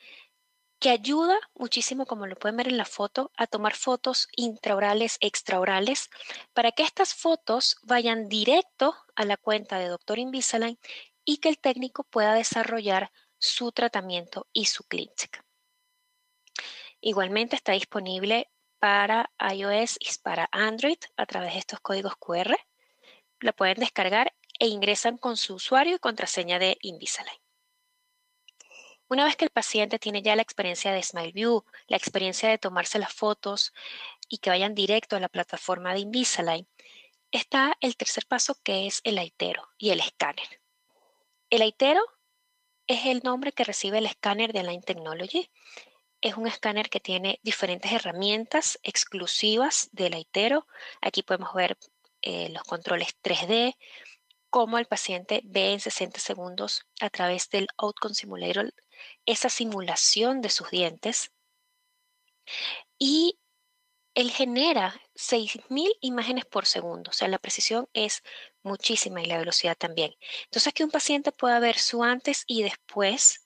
[0.78, 6.10] que ayuda muchísimo, como lo pueden ver en la foto, a tomar fotos intraorales, extraorales,
[6.52, 10.78] para que estas fotos vayan directo a la cuenta de Doctor Invisalign
[11.24, 15.44] y que el técnico pueda desarrollar su tratamiento y su clínica.
[17.04, 22.56] Igualmente está disponible para iOS y para Android a través de estos códigos QR.
[23.40, 27.38] La pueden descargar e ingresan con su usuario y contraseña de Invisalign.
[29.08, 33.00] Una vez que el paciente tiene ya la experiencia de SmileView, la experiencia de tomarse
[33.00, 33.74] las fotos
[34.28, 36.68] y que vayan directo a la plataforma de Invisalign,
[37.32, 40.62] está el tercer paso que es el aitero y el escáner.
[41.50, 42.00] El aitero
[42.86, 45.50] es el nombre que recibe el escáner de Align Technology.
[46.22, 50.66] Es un escáner que tiene diferentes herramientas exclusivas del aitero.
[51.00, 51.76] Aquí podemos ver
[52.22, 53.76] eh, los controles 3D,
[54.48, 58.72] cómo el paciente ve en 60 segundos a través del Outcome Simulator
[59.26, 61.32] esa simulación de sus dientes
[62.98, 63.40] y
[64.14, 68.22] él genera 6.000 imágenes por segundo, o sea, la precisión es
[68.62, 70.14] muchísima y la velocidad también.
[70.44, 73.41] Entonces, que un paciente pueda ver su antes y después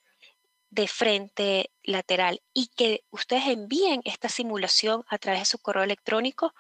[0.71, 6.55] de frente lateral y que ustedes envíen esta simulación a través de su correo electrónico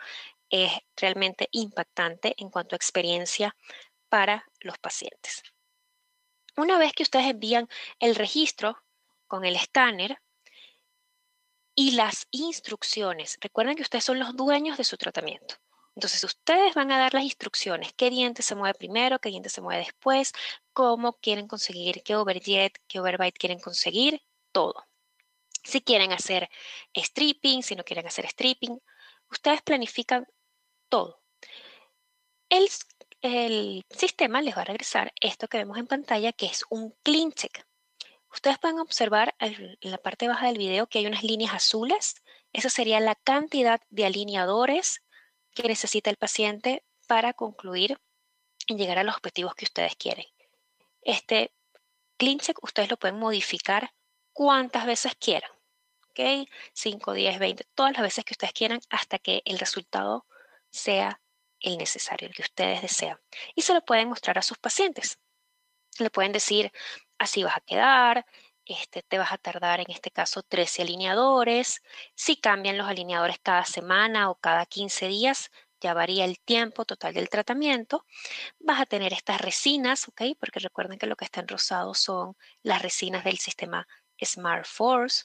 [0.48, 3.56] es realmente impactante en cuanto a experiencia
[4.08, 5.42] para los pacientes.
[6.56, 8.82] Una vez que ustedes envían el registro
[9.26, 10.18] con el escáner
[11.74, 13.36] y las instrucciones.
[13.40, 15.56] Recuerden que ustedes son los dueños de su tratamiento.
[15.96, 19.62] Entonces, ustedes van a dar las instrucciones, qué diente se mueve primero, qué diente se
[19.62, 20.32] mueve después,
[20.74, 24.86] cómo quieren conseguir, qué overjet, qué overbite quieren conseguir, todo.
[25.64, 26.50] Si quieren hacer
[26.94, 28.78] stripping, si no quieren hacer stripping,
[29.30, 30.26] ustedes planifican
[30.90, 31.22] todo.
[32.50, 32.68] El,
[33.90, 37.66] sistema les va a regresar esto que vemos en pantalla, que es un clean check.
[38.30, 42.16] Ustedes pueden observar en la parte baja del video que hay unas líneas azules.
[42.52, 45.02] Esa sería la cantidad de alineadores
[45.62, 47.98] que necesita el paciente para concluir
[48.66, 50.26] y llegar a los objetivos que ustedes quieren.
[51.02, 51.52] Este
[52.16, 53.92] clean check ustedes lo pueden modificar
[54.32, 55.50] cuantas veces quieran.
[56.10, 56.48] ¿Ok?
[56.72, 60.26] 5, 10, 20, todas las veces que ustedes quieran hasta que el resultado
[60.70, 61.20] sea
[61.60, 63.18] el necesario, el que ustedes desean.
[63.54, 65.18] Y se lo pueden mostrar a sus pacientes.
[65.98, 66.72] Le pueden decir,
[67.18, 68.26] así vas a quedar,
[68.66, 71.82] este, te vas a tardar en este caso 13 alineadores.
[72.14, 75.50] Si cambian los alineadores cada semana o cada 15 días,
[75.80, 78.04] ya varía el tiempo total del tratamiento.
[78.58, 80.22] Vas a tener estas resinas, ¿ok?
[80.38, 83.86] Porque recuerden que lo que está en rosado son las resinas del sistema
[84.22, 85.24] Smart Force.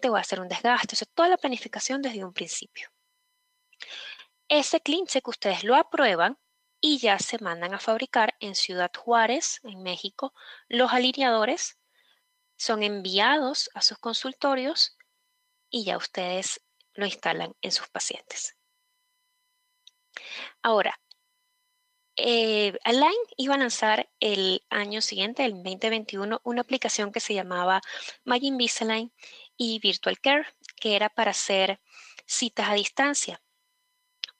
[0.00, 2.90] Te voy a hacer un desgaste, o toda la planificación desde un principio.
[4.48, 6.38] Ese clean check ustedes lo aprueban
[6.80, 10.34] y ya se mandan a fabricar en Ciudad Juárez, en México.
[10.68, 11.78] Los alineadores
[12.64, 14.96] son enviados a sus consultorios
[15.68, 16.62] y ya ustedes
[16.94, 18.56] lo instalan en sus pacientes.
[20.62, 20.98] Ahora,
[22.16, 27.82] eh, Align iba a lanzar el año siguiente, el 2021, una aplicación que se llamaba
[28.24, 29.12] My Invisalign
[29.58, 30.46] y Virtual Care,
[30.76, 31.80] que era para hacer
[32.24, 33.42] citas a distancia.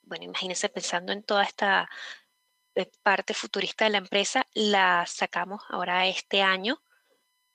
[0.01, 1.91] Bueno, imagínense pensando en toda esta
[3.03, 6.81] parte futurista de la empresa la sacamos ahora este año,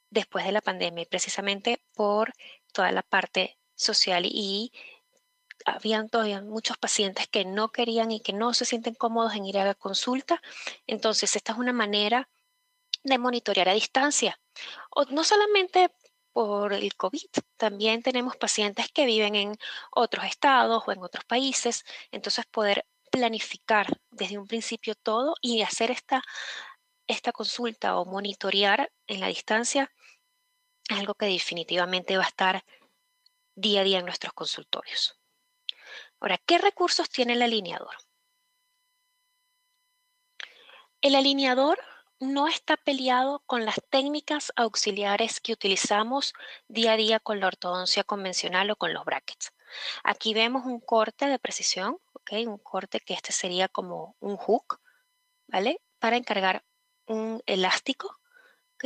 [0.09, 2.33] después de la pandemia, precisamente por
[2.73, 4.71] toda la parte social y
[5.65, 9.57] habían todavía muchos pacientes que no querían y que no se sienten cómodos en ir
[9.57, 10.41] a la consulta.
[10.87, 12.29] Entonces, esta es una manera
[13.03, 14.39] de monitorear a distancia.
[14.91, 15.91] O no solamente
[16.33, 19.57] por el COVID, también tenemos pacientes que viven en
[19.91, 21.83] otros estados o en otros países.
[22.11, 26.21] Entonces, poder planificar desde un principio todo y hacer esta,
[27.07, 29.91] esta consulta o monitorear en la distancia
[30.89, 32.65] es algo que definitivamente va a estar
[33.55, 35.17] día a día en nuestros consultorios.
[36.19, 37.95] Ahora, ¿qué recursos tiene el alineador?
[41.01, 41.79] El alineador
[42.19, 46.33] no está peleado con las técnicas auxiliares que utilizamos
[46.67, 49.53] día a día con la ortodoncia convencional o con los brackets.
[50.03, 51.99] Aquí vemos un corte de precisión.
[52.31, 54.79] Un corte que este sería como un hook,
[55.47, 55.81] ¿vale?
[55.97, 56.63] Para encargar
[57.07, 58.18] un elástico,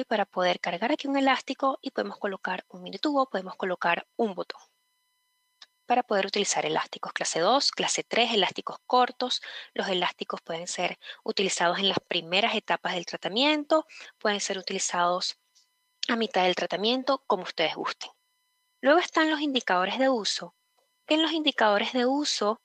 [0.07, 4.33] Para poder cargar aquí un elástico y podemos colocar un mini tubo, podemos colocar un
[4.33, 4.61] botón
[5.85, 9.41] para poder utilizar elásticos clase 2, clase 3, elásticos cortos.
[9.73, 13.85] Los elásticos pueden ser utilizados en las primeras etapas del tratamiento,
[14.17, 15.37] pueden ser utilizados
[16.07, 18.11] a mitad del tratamiento, como ustedes gusten.
[18.81, 20.55] Luego están los indicadores de uso,
[21.07, 22.61] en los indicadores de uso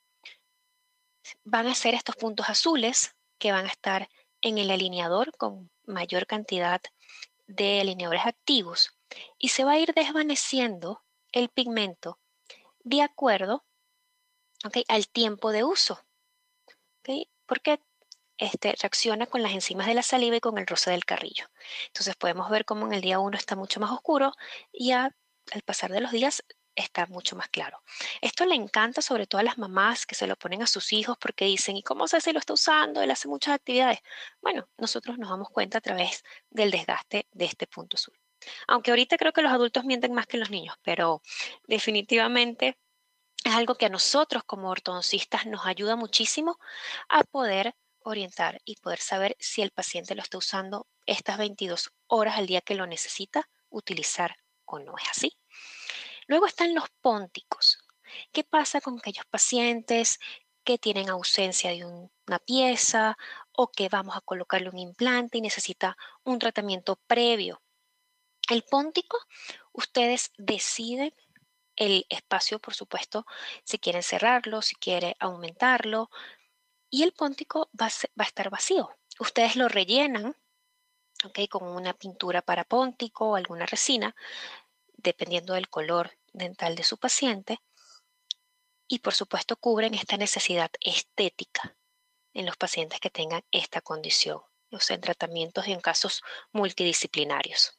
[1.44, 4.08] van a ser estos puntos azules que van a estar
[4.40, 6.80] en el alineador con mayor cantidad
[7.48, 8.96] de alineadores activos
[9.38, 12.20] y se va a ir desvaneciendo el pigmento
[12.80, 13.64] de acuerdo
[14.88, 16.04] al tiempo de uso.
[17.46, 17.80] Porque
[18.36, 21.46] este, reacciona con las enzimas de la saliva y con el roce del carrillo.
[21.86, 24.32] Entonces podemos ver cómo en el día 1 está mucho más oscuro
[24.72, 25.14] y al
[25.64, 26.44] pasar de los días
[26.82, 27.82] está mucho más claro.
[28.20, 31.16] Esto le encanta sobre todo a las mamás que se lo ponen a sus hijos
[31.18, 33.02] porque dicen, ¿y cómo si lo está usando?
[33.02, 34.00] Él hace muchas actividades.
[34.40, 38.18] Bueno, nosotros nos damos cuenta a través del desgaste de este punto azul.
[38.66, 41.22] Aunque ahorita creo que los adultos mienten más que los niños, pero
[41.66, 42.78] definitivamente
[43.44, 46.58] es algo que a nosotros como ortodoncistas nos ayuda muchísimo
[47.08, 52.36] a poder orientar y poder saber si el paciente lo está usando estas 22 horas
[52.36, 55.36] al día que lo necesita utilizar o no es así.
[56.28, 57.78] Luego están los pónticos.
[58.32, 60.20] ¿Qué pasa con aquellos pacientes
[60.62, 63.16] que tienen ausencia de una pieza
[63.50, 67.60] o que vamos a colocarle un implante y necesita un tratamiento previo
[68.48, 69.18] el póntico,
[69.72, 71.14] ustedes deciden
[71.76, 73.26] el espacio, por supuesto,
[73.62, 76.10] si quieren cerrarlo, si quieren aumentarlo,
[76.90, 78.90] y el póntico va a, estar vacío.
[79.20, 80.34] Ustedes lo rellenan.
[81.50, 84.14] Con una pintura para póntico o alguna resina,
[84.96, 87.60] dependiendo del color dental de su paciente,
[88.86, 91.76] y por supuesto cubren esta necesidad estética
[92.32, 97.78] en los pacientes que tengan esta condición, o sea, en tratamientos y en casos multidisciplinarios.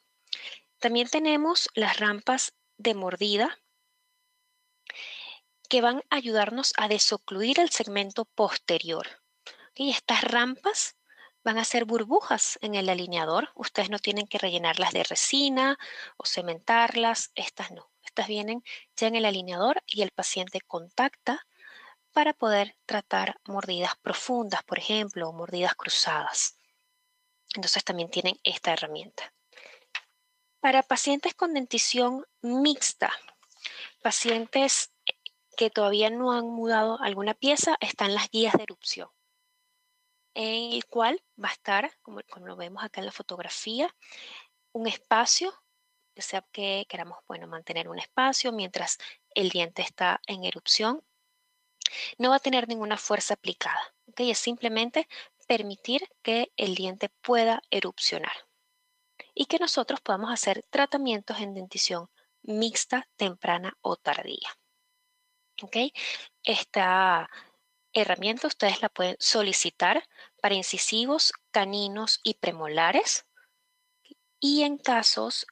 [0.79, 3.59] También tenemos las rampas de mordida
[5.69, 9.07] que van a ayudarnos a desocluir el segmento posterior.
[9.75, 10.95] Y estas rampas
[11.43, 13.51] van a ser burbujas en el alineador.
[13.55, 15.77] Ustedes no tienen que rellenarlas de resina
[16.17, 17.31] o cementarlas.
[17.35, 17.88] Estas no.
[18.09, 18.63] Estas vienen
[18.95, 21.45] ya en el alineador y el paciente contacta
[22.11, 26.57] para poder tratar mordidas profundas, por ejemplo, o mordidas cruzadas.
[27.53, 29.31] Entonces también tienen esta herramienta.
[30.59, 33.13] Para pacientes con dentición mixta,
[34.01, 34.91] pacientes
[35.55, 39.09] que todavía no han mudado alguna pieza, están las guías de erupción,
[40.33, 43.95] en el cual va a estar, como, lo vemos acá en la fotografía,
[44.71, 45.53] un espacio,
[46.21, 48.97] sea que queramos bueno, mantener un espacio mientras
[49.35, 51.03] el diente está en erupción.
[52.17, 53.81] No va a tener ninguna fuerza aplicada,
[54.15, 55.07] es simplemente
[55.47, 58.33] permitir que el diente pueda erupcionar
[59.33, 62.09] y que nosotros podamos hacer tratamientos en dentición
[62.43, 64.49] mixta, temprana o tardía.
[66.43, 67.29] Esta
[67.93, 70.07] herramienta ustedes la pueden solicitar
[70.41, 73.25] para incisivos, caninos y premolares
[74.39, 75.45] y en casos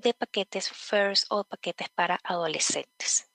[0.00, 3.28] de paquetes FIRST o paquetes para adolescentes.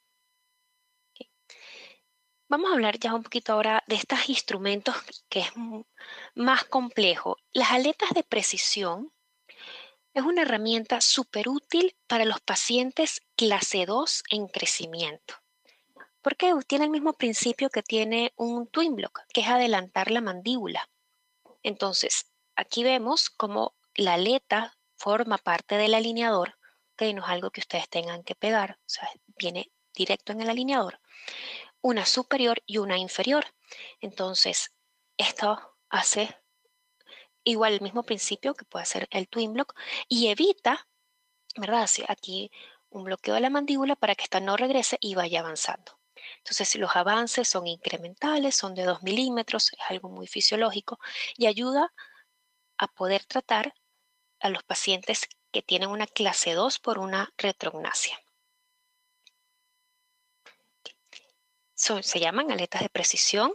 [2.48, 4.96] Vamos a hablar ya un poquito ahora de estos instrumentos
[5.28, 5.52] que es
[6.36, 7.38] más complejo.
[7.52, 9.12] Las aletas de precisión
[10.14, 15.36] es una herramienta súper útil para los pacientes clase 2 en crecimiento.
[16.22, 20.90] Porque tiene el mismo principio que tiene un twin block, que es adelantar la mandíbula.
[21.64, 26.58] Entonces, aquí vemos cómo la aleta forma parte del alineador,
[26.96, 30.50] que no es algo que ustedes tengan que pegar, o sea, viene directo en el
[30.50, 31.00] alineador,
[31.82, 33.46] una superior y una inferior.
[34.00, 34.74] Entonces,
[35.18, 36.36] esto hace
[37.44, 39.76] igual el mismo principio que puede ser el twin block
[40.08, 40.88] y evita,
[41.58, 41.90] ¿verdad?
[42.08, 42.52] Aquí
[42.90, 46.00] un bloqueo de la mandíbula para que esta no regrese y vaya avanzando.
[46.38, 51.00] Entonces, los avances son incrementales, son de 2 milímetros, es algo muy fisiológico
[51.36, 51.94] y ayuda
[52.78, 53.74] a poder tratar
[54.44, 58.20] a los pacientes que tienen una clase 2 por una retrognasia.
[61.76, 63.54] se llaman aletas de precisión.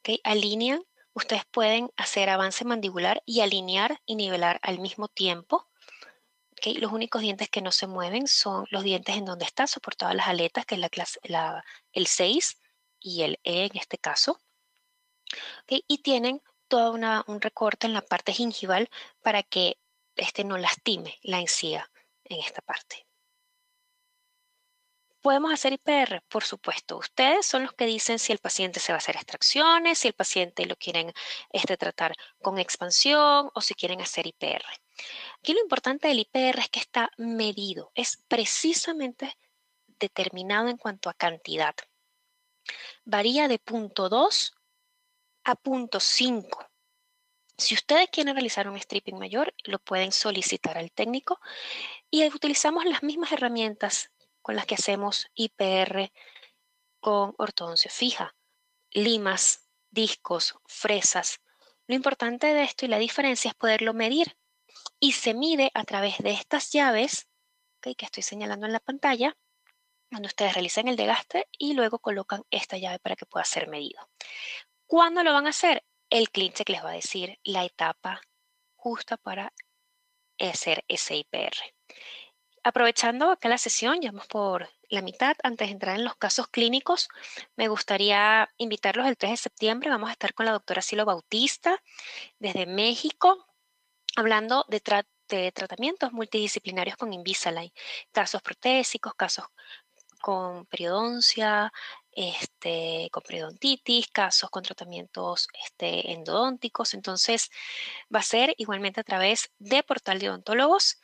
[0.00, 0.84] Okay, alinean
[1.14, 5.68] Ustedes pueden hacer avance mandibular y alinear y nivelar al mismo tiempo.
[6.64, 10.26] Los únicos dientes que no se mueven son los dientes en donde están soportadas las
[10.26, 11.20] aletas, que es la clase,
[11.92, 12.60] el 6
[12.98, 14.40] y el E en este caso.
[15.68, 16.42] Y tienen
[16.74, 18.90] un recorte en la parte gingival
[19.22, 19.78] para que
[20.16, 21.90] este no lastime la encía
[22.24, 23.06] en esta parte.
[25.20, 26.22] ¿Podemos hacer IPR?
[26.28, 26.98] Por supuesto.
[26.98, 30.14] Ustedes son los que dicen si el paciente se va a hacer extracciones, si el
[30.14, 31.14] paciente lo quieren
[31.50, 34.64] este, tratar con expansión o si quieren hacer IPR.
[35.38, 39.38] Aquí lo importante del IPR es que está medido, es precisamente
[39.98, 41.74] determinado en cuanto a cantidad.
[43.04, 44.54] Varía de punto 2
[45.44, 46.66] a punto 5.
[47.56, 51.38] Si ustedes quieren realizar un stripping mayor, lo pueden solicitar al técnico
[52.10, 54.10] y utilizamos las mismas herramientas
[54.42, 56.10] con las que hacemos IPR
[57.00, 58.34] con ortodoncia fija,
[58.90, 61.40] limas, discos, fresas.
[61.86, 64.36] Lo importante de esto y la diferencia es poderlo medir
[64.98, 67.28] y se mide a través de estas llaves
[67.80, 69.36] que estoy señalando en la pantalla,
[70.10, 74.08] donde ustedes realizan el desgaste y luego colocan esta llave para que pueda ser medido.
[74.86, 75.84] ¿Cuándo lo van a hacer?
[76.10, 78.20] El cliente les va a decir la etapa
[78.74, 79.52] justa para
[80.38, 81.56] hacer ese IPR.
[82.62, 86.48] Aprovechando acá la sesión, ya vamos por la mitad, antes de entrar en los casos
[86.48, 87.08] clínicos,
[87.56, 89.90] me gustaría invitarlos el 3 de septiembre.
[89.90, 91.82] Vamos a estar con la doctora Silo Bautista
[92.38, 93.46] desde México,
[94.16, 94.80] hablando de,
[95.52, 97.72] tratamientos multidisciplinarios con Invisalign,
[98.12, 99.46] casos protésicos, casos
[100.20, 101.72] con periodoncia,
[102.16, 106.94] este, con periodontitis, casos con tratamientos este, endodónticos.
[106.94, 107.50] Entonces,
[108.14, 111.00] va a ser igualmente a través de Portal de Odontólogos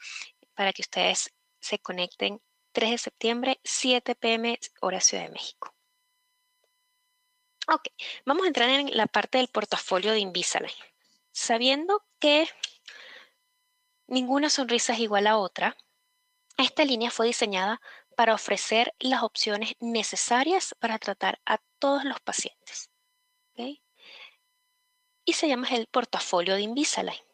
[0.55, 2.41] para que ustedes se conecten
[2.73, 5.75] 3 de septiembre, 7 pm, hora Ciudad de México.
[7.69, 7.89] Ok,
[8.25, 10.75] vamos a entrar en la parte del portafolio de Invisalign.
[11.33, 12.49] Sabiendo que
[14.07, 15.77] ninguna sonrisa es igual a otra,
[16.57, 17.81] esta línea fue diseñada
[18.21, 22.91] para ofrecer las opciones necesarias para tratar a todos los pacientes.
[25.25, 27.25] Y se llama el portafolio de Invisalign.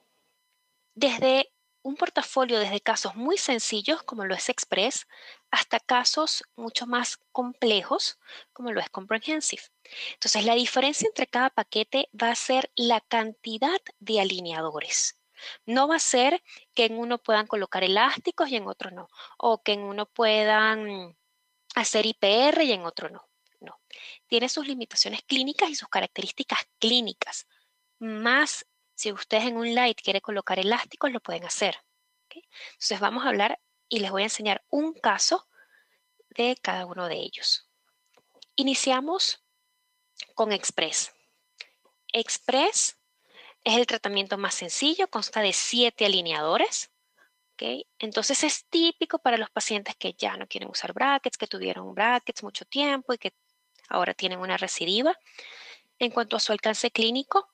[0.94, 5.08] Desde un portafolio desde casos muy sencillos, como lo es Express,
[5.50, 8.20] hasta casos mucho más complejos,
[8.52, 9.64] como lo es Comprehensive.
[10.12, 15.20] Entonces, la diferencia entre cada paquete va a ser la cantidad de alineadores.
[15.64, 16.42] No va a ser
[16.74, 19.08] que en uno puedan colocar elásticos y en otro no,
[19.38, 21.16] o que en uno puedan
[21.74, 23.28] hacer IPR y en otro no.
[23.60, 23.80] No.
[24.26, 27.46] Tiene sus limitaciones clínicas y sus características clínicas,
[27.98, 31.78] más si ustedes en un light quieren colocar elásticos, lo pueden hacer.
[32.30, 35.46] Entonces vamos a hablar y les voy a enseñar un caso
[36.30, 37.68] de cada uno de ellos.
[38.56, 39.42] Iniciamos
[40.34, 41.12] con Express.
[42.12, 42.98] Express
[43.66, 46.92] es el tratamiento más sencillo, consta de siete alineadores.
[47.98, 52.44] Entonces es típico para los pacientes que ya no quieren usar brackets, que tuvieron brackets
[52.44, 53.34] mucho tiempo y que
[53.88, 55.18] ahora tienen una recidiva.
[55.98, 57.48] En cuanto a su alcance clínico,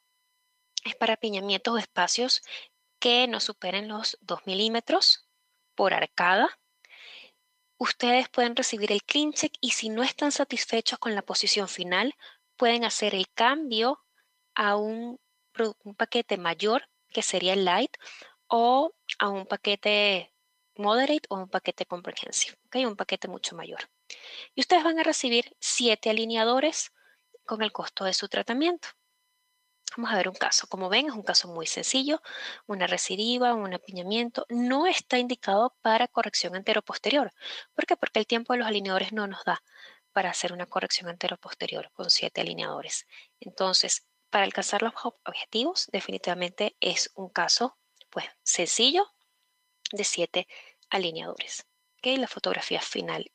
[0.84, 2.42] es para apiñamientos de espacios
[2.98, 5.26] que no superen los 2 milímetros
[5.74, 6.58] por arcada.
[7.78, 12.14] Ustedes pueden recibir el clean check y si no están satisfechos con la posición final,
[12.58, 14.04] pueden hacer el cambio
[14.54, 15.18] a un,
[15.96, 17.96] paquete mayor, que sería el light,
[18.46, 20.32] o a un paquete
[20.76, 23.80] moderate o un paquete comprehensive, un paquete mucho mayor.
[24.54, 26.92] Y ustedes van a recibir siete alineadores
[27.44, 28.88] con el costo de su tratamiento.
[29.96, 30.66] Vamos a ver un caso.
[30.68, 32.22] Como ven, es un caso muy sencillo,
[32.66, 34.46] una recidiva, un apiñamiento.
[34.48, 37.30] No está indicado para corrección anteroposterior.
[37.74, 37.96] ¿Por qué?
[37.96, 39.62] Porque el tiempo de los alineadores no nos da
[40.12, 43.06] para hacer una corrección anteroposterior con siete alineadores.
[43.38, 47.76] Entonces, para alcanzar los objetivos, definitivamente es un caso
[48.08, 49.06] pues, sencillo
[49.92, 50.48] de siete
[50.88, 51.66] alineadores.
[51.98, 52.16] ¿okay?
[52.16, 53.30] Las fotografías final,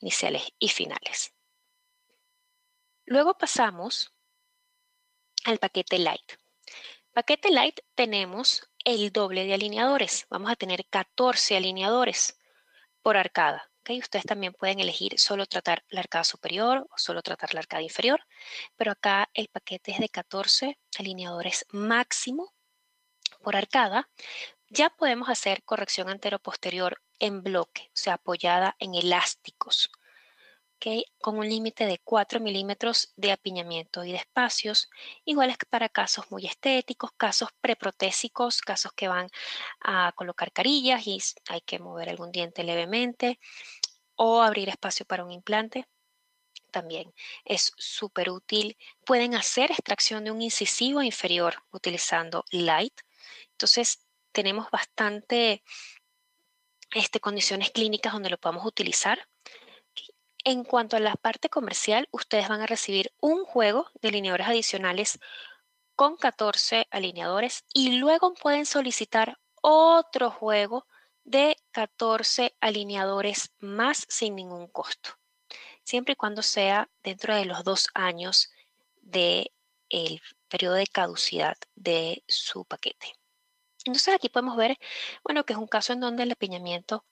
[0.00, 1.34] iniciales y finales.
[3.06, 4.14] Luego pasamos
[5.46, 6.32] al paquete Light.
[7.12, 10.26] Paquete Light tenemos el doble de alineadores.
[10.30, 12.38] Vamos a tener 14 alineadores
[13.02, 13.69] por arcada.
[13.88, 18.20] Ustedes también pueden elegir solo tratar la arcada superior o solo tratar la arcada inferior,
[18.76, 22.52] pero acá el paquete es de 14 alineadores máximo
[23.42, 24.08] por arcada.
[24.68, 29.90] Ya podemos hacer corrección antero-posterior en bloque, o sea, apoyada en elásticos
[31.20, 34.88] con un límite de 4 milímetros de apiñamiento y de espacios,
[35.24, 39.28] iguales para casos muy estéticos, casos preprotésicos, casos que van
[39.80, 43.38] a colocar carillas y hay que mover algún diente levemente
[44.16, 45.86] o abrir espacio para un implante.
[46.70, 47.12] También
[47.44, 48.76] es súper útil.
[49.04, 53.00] Pueden hacer extracción de un incisivo inferior utilizando light.
[53.52, 55.62] Entonces, tenemos bastante
[56.92, 59.28] este, condiciones clínicas donde lo podemos utilizar.
[60.44, 65.18] En cuanto a la parte comercial, ustedes van a recibir un juego de lineadores adicionales
[65.94, 70.86] con 14 alineadores y luego pueden solicitar otro juego
[71.24, 75.10] de 14 alineadores más sin ningún costo,
[75.84, 78.50] siempre y cuando sea dentro de los dos años
[79.02, 79.50] del
[80.48, 83.12] periodo de caducidad de su paquete.
[83.84, 84.78] Entonces aquí podemos ver,
[85.22, 87.04] bueno, que es un caso en donde el apiñamiento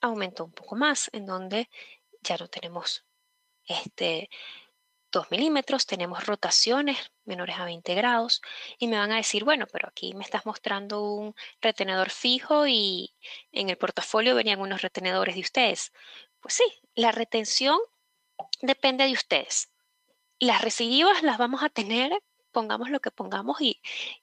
[0.00, 1.68] aumentó un poco más, en donde
[2.28, 3.04] ya no tenemos
[3.64, 4.28] este
[5.10, 8.42] 2 milímetros, tenemos rotaciones menores a 20 grados
[8.78, 13.14] y me van a decir, bueno, pero aquí me estás mostrando un retenedor fijo y
[13.52, 15.92] en el portafolio venían unos retenedores de ustedes.
[16.40, 16.64] Pues sí,
[16.94, 17.78] la retención
[18.60, 19.70] depende de ustedes.
[20.38, 22.12] Las recidivas las vamos a tener,
[22.52, 23.80] pongamos lo que pongamos y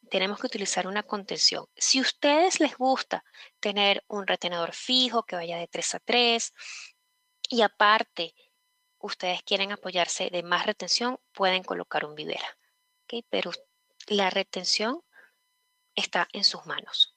[0.09, 1.65] tenemos que utilizar una contención.
[1.75, 3.23] Si a ustedes les gusta
[3.59, 6.53] tener un retenedor fijo que vaya de 3 a 3
[7.49, 8.33] y aparte
[8.99, 12.57] ustedes quieren apoyarse de más retención, pueden colocar un vivera.
[13.29, 13.51] Pero
[14.07, 15.03] la retención
[15.95, 17.15] está en sus manos.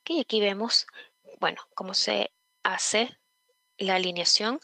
[0.00, 0.20] ¿Okay?
[0.20, 0.86] Aquí vemos,
[1.40, 2.32] bueno, cómo se
[2.62, 3.18] hace
[3.76, 4.60] la alineación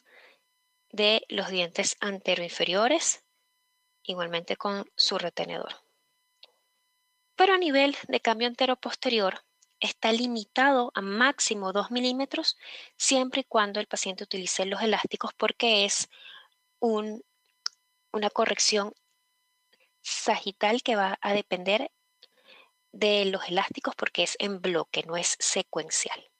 [0.90, 3.24] de los dientes anteroinferiores,
[4.02, 5.74] igualmente con su retenedor.
[7.36, 9.44] Pero a nivel de cambio antero-posterior,
[9.80, 12.56] está limitado a máximo 2 milímetros
[12.96, 16.08] siempre y cuando el paciente utilice los elásticos porque es
[16.80, 18.92] una corrección
[20.00, 21.90] sagital que va a depender
[22.92, 26.30] de los elásticos porque es en bloque, no es secuencial.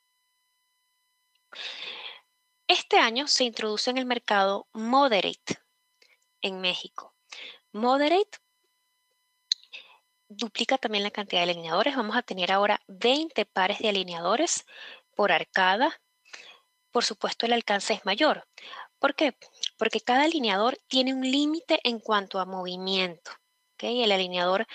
[2.66, 5.58] Este año se introduce en el mercado Moderate
[6.42, 7.14] en México.
[7.72, 8.38] Moderate
[10.28, 11.96] duplica también la cantidad de alineadores.
[11.96, 14.64] Vamos a tener ahora 20 pares de alineadores
[15.14, 16.00] por arcada.
[16.90, 18.46] Por supuesto, el alcance es mayor.
[18.98, 19.36] ¿Por qué?
[19.76, 23.32] Porque cada alineador tiene un límite en cuanto a movimiento.
[23.78, 24.66] El alineador,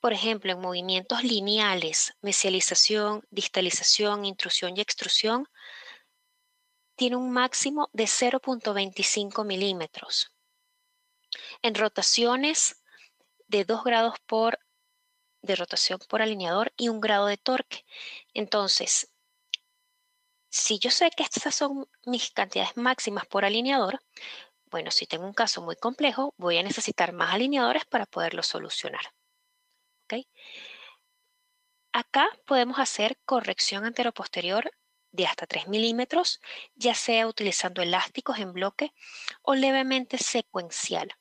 [0.00, 5.46] por ejemplo, en movimientos lineales, mesialización, distalización, intrusión y extrusión,
[6.96, 10.32] tiene un máximo de 0.25 milímetros.
[11.62, 12.82] En rotaciones
[13.46, 14.58] de 2 grados por
[15.42, 17.84] de rotación por alineador y un grado de torque.
[18.32, 19.10] Entonces,
[20.48, 24.00] si yo sé que estas son mis cantidades máximas por alineador,
[24.66, 29.12] bueno, si tengo un caso muy complejo, voy a necesitar más alineadores para poderlo solucionar.
[31.92, 34.70] Acá podemos hacer corrección anteroposterior
[35.10, 36.40] de hasta 3 milímetros,
[36.74, 38.92] ya sea utilizando elásticos en bloque
[39.42, 41.14] o levemente secuencial.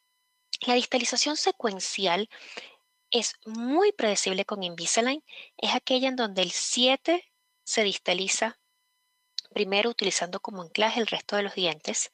[0.61, 2.29] La distalización secuencial
[3.11, 5.23] es muy predecible con Invisalign,
[5.57, 7.23] es aquella en donde el 7
[7.63, 8.59] se distaliza
[9.53, 12.11] primero utilizando como anclaje el resto de los dientes,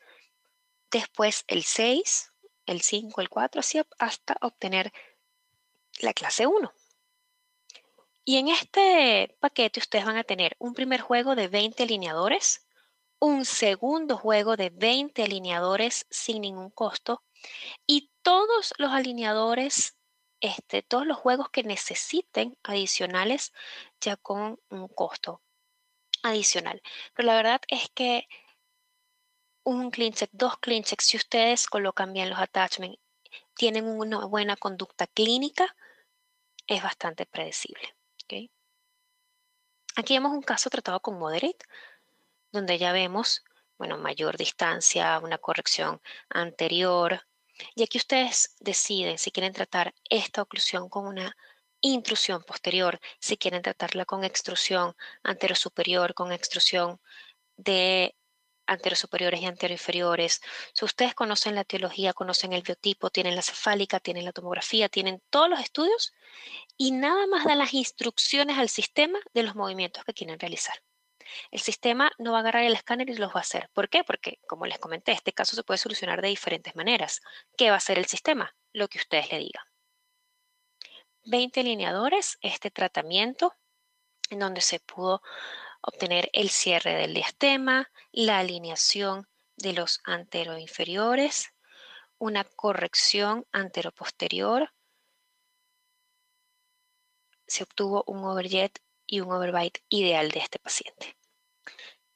[0.92, 2.32] después el 6,
[2.66, 4.92] el 5, el 4, así hasta obtener
[6.00, 6.74] la clase 1.
[8.26, 12.66] Y en este paquete ustedes van a tener un primer juego de 20 alineadores,
[13.20, 17.24] un segundo juego de 20 alineadores sin ningún costo
[17.86, 19.97] y todos los alineadores
[20.40, 23.54] este, todos los juegos que necesiten adicionales
[24.02, 25.42] ya con un costo
[26.24, 26.82] adicional.
[27.14, 28.28] Pero la verdad es que
[29.64, 33.00] un clean check, dos clean checks, si ustedes colocan bien los attachments,
[33.56, 35.76] tienen una buena conducta clínica,
[36.68, 37.96] es bastante predecible.
[39.98, 41.66] Aquí vemos un caso tratado con moderate,
[42.52, 43.44] donde ya vemos,
[43.80, 47.28] bueno, mayor distancia, una corrección anterior,
[47.76, 51.36] y aquí ustedes deciden si quieren tratar esta oclusión con una
[51.82, 57.00] intrusión posterior, si quieren tratarla con extrusión anterosuperior, con extrusión
[57.58, 58.16] de
[58.68, 60.42] anterosuperiores y anteroinferiores.
[60.74, 65.22] Si ustedes conocen la teología, conocen el biotipo, tienen la cefálica, tienen la tomografía, tienen
[65.30, 66.14] todos los estudios
[66.78, 70.76] y nada más dan las instrucciones al sistema de los movimientos que quieren realizar.
[71.52, 73.70] El sistema no va a agarrar el escáner y los va a hacer.
[73.74, 74.04] ¿Por qué?
[74.04, 77.22] Porque, como les comenté, este caso se puede solucionar de diferentes maneras.
[77.58, 78.56] ¿Qué va a hacer el sistema?
[78.74, 79.64] Lo que ustedes le digan.
[81.26, 83.54] 20 alineadores, este tratamiento,
[84.30, 85.22] en donde se pudo
[85.82, 91.54] obtener el cierre del diastema, la alineación de los anteroinferiores,
[92.18, 94.74] una corrección anteroposterior,
[97.48, 101.17] se obtuvo un overjet y un overbite ideal de este paciente.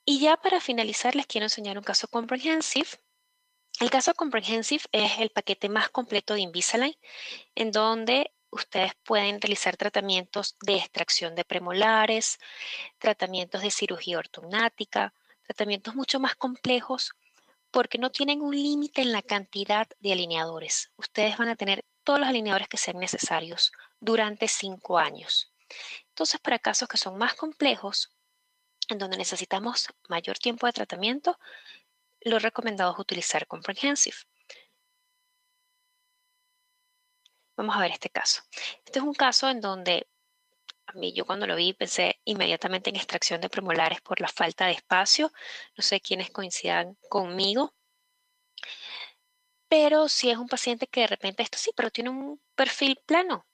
[0.06, 2.90] Y ya para finalizar les quiero enseñar un caso comprehensive.
[3.80, 6.96] El caso comprehensive es el paquete más completo de Invisalign,
[7.56, 12.40] en donde ustedes pueden realizar tratamientos de extracción de premolares,
[13.00, 17.12] tratamientos de cirugía ortognática, tratamientos mucho más complejos
[17.72, 20.92] porque no tienen un límite en la cantidad de alineadores.
[20.98, 25.54] Ustedes van a tener todos los alineadores que sean necesarios durante cinco años.
[26.10, 28.12] Entonces, para casos que son más complejos,
[28.92, 31.40] en donde necesitamos mayor tiempo de tratamiento,
[32.22, 34.18] lo recomendado es utilizar Comprehensive.
[37.56, 38.42] Vamos a ver este caso.
[38.86, 40.08] Este es un caso en donde
[40.88, 44.66] a mí yo cuando lo vi pensé inmediatamente en extracción de premolares por la falta
[44.66, 45.32] de espacio.
[45.78, 47.74] No sé quiénes coincidan conmigo.
[49.70, 53.48] Pero si es un paciente que de repente esto sí, pero tiene un perfil plano,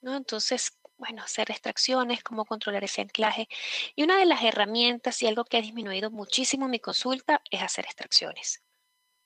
[0.00, 0.16] ¿no?
[0.16, 3.48] Entonces, bueno, hacer extracciones, cómo controlar ese anclaje.
[3.94, 7.86] Y una de las herramientas y algo que ha disminuido muchísimo mi consulta es hacer
[7.86, 8.62] extracciones.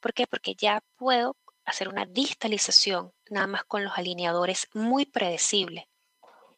[0.00, 0.26] ¿Por qué?
[0.26, 5.88] Porque ya puedo hacer una distalización nada más con los alineadores muy predecible.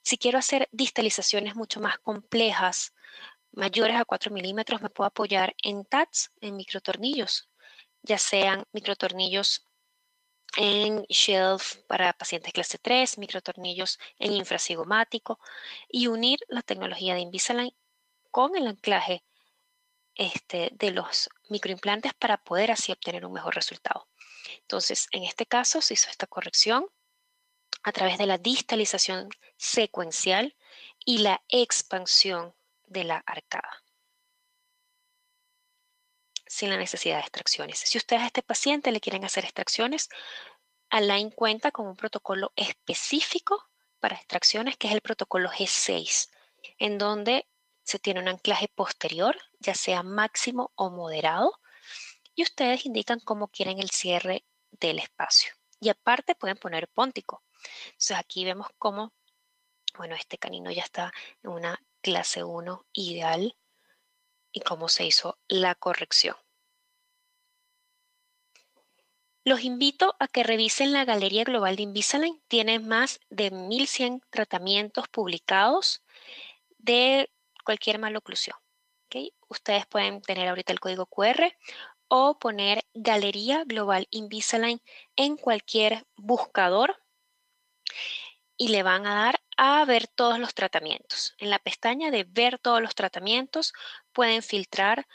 [0.03, 2.93] Si quiero hacer distalizaciones mucho más complejas,
[3.53, 7.49] mayores a 4 milímetros, me puedo apoyar en TATS, en microtornillos,
[8.03, 9.67] ya sean microtornillos
[10.57, 15.39] en shelf para pacientes clase 3, microtornillos en infrasigomático
[15.89, 17.75] y unir la tecnología de Invisalign
[18.31, 19.25] con el anclaje
[20.15, 24.09] este, de los microimplantes para poder así obtener un mejor resultado.
[24.61, 26.87] Entonces, en este caso se hizo esta corrección
[27.83, 30.57] a través de la distalización secuencial
[31.05, 32.55] y la expansión
[32.87, 33.84] de la arcada
[36.47, 37.79] sin la necesidad de extracciones.
[37.79, 40.09] Si ustedes a este paciente le quieren hacer extracciones,
[40.91, 43.69] Align cuenta con un protocolo específico
[44.01, 46.31] para extracciones que es el protocolo G6,
[46.79, 47.49] en donde
[47.83, 51.61] se tiene un anclaje posterior, ya sea máximo o moderado,
[52.35, 55.53] y ustedes indican cómo quieren el cierre del espacio.
[55.81, 57.43] Y aparte pueden poner póntico.
[57.87, 59.13] Entonces aquí vemos cómo,
[59.97, 63.57] bueno, este canino ya está en una clase 1 ideal
[64.55, 66.37] y cómo se hizo la corrección.
[69.45, 72.41] Los invito a que revisen la Galería Global de Invisalign.
[72.49, 76.03] Tiene más de 1.100 tratamientos publicados
[76.79, 77.31] de
[77.63, 78.57] cualquier maloclusión.
[79.49, 81.55] Ustedes pueden tener ahorita el código QR
[82.09, 84.81] o poner Galería Global Invisalign
[85.15, 86.97] en cualquier buscador
[88.57, 91.35] y le van a dar a ver todos los tratamientos.
[91.39, 93.73] En la pestaña de ver todos los tratamientos
[94.13, 95.07] pueden filtrar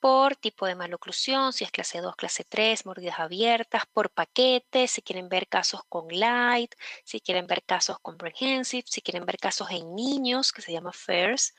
[0.00, 5.00] por tipo de maloclusión, si es clase 2, clase 3, mordidas abiertas, por paquete, si
[5.00, 6.74] quieren ver casos con light,
[7.04, 11.54] si quieren ver casos comprehensive, si quieren ver casos en niños, que se llama FAIRS.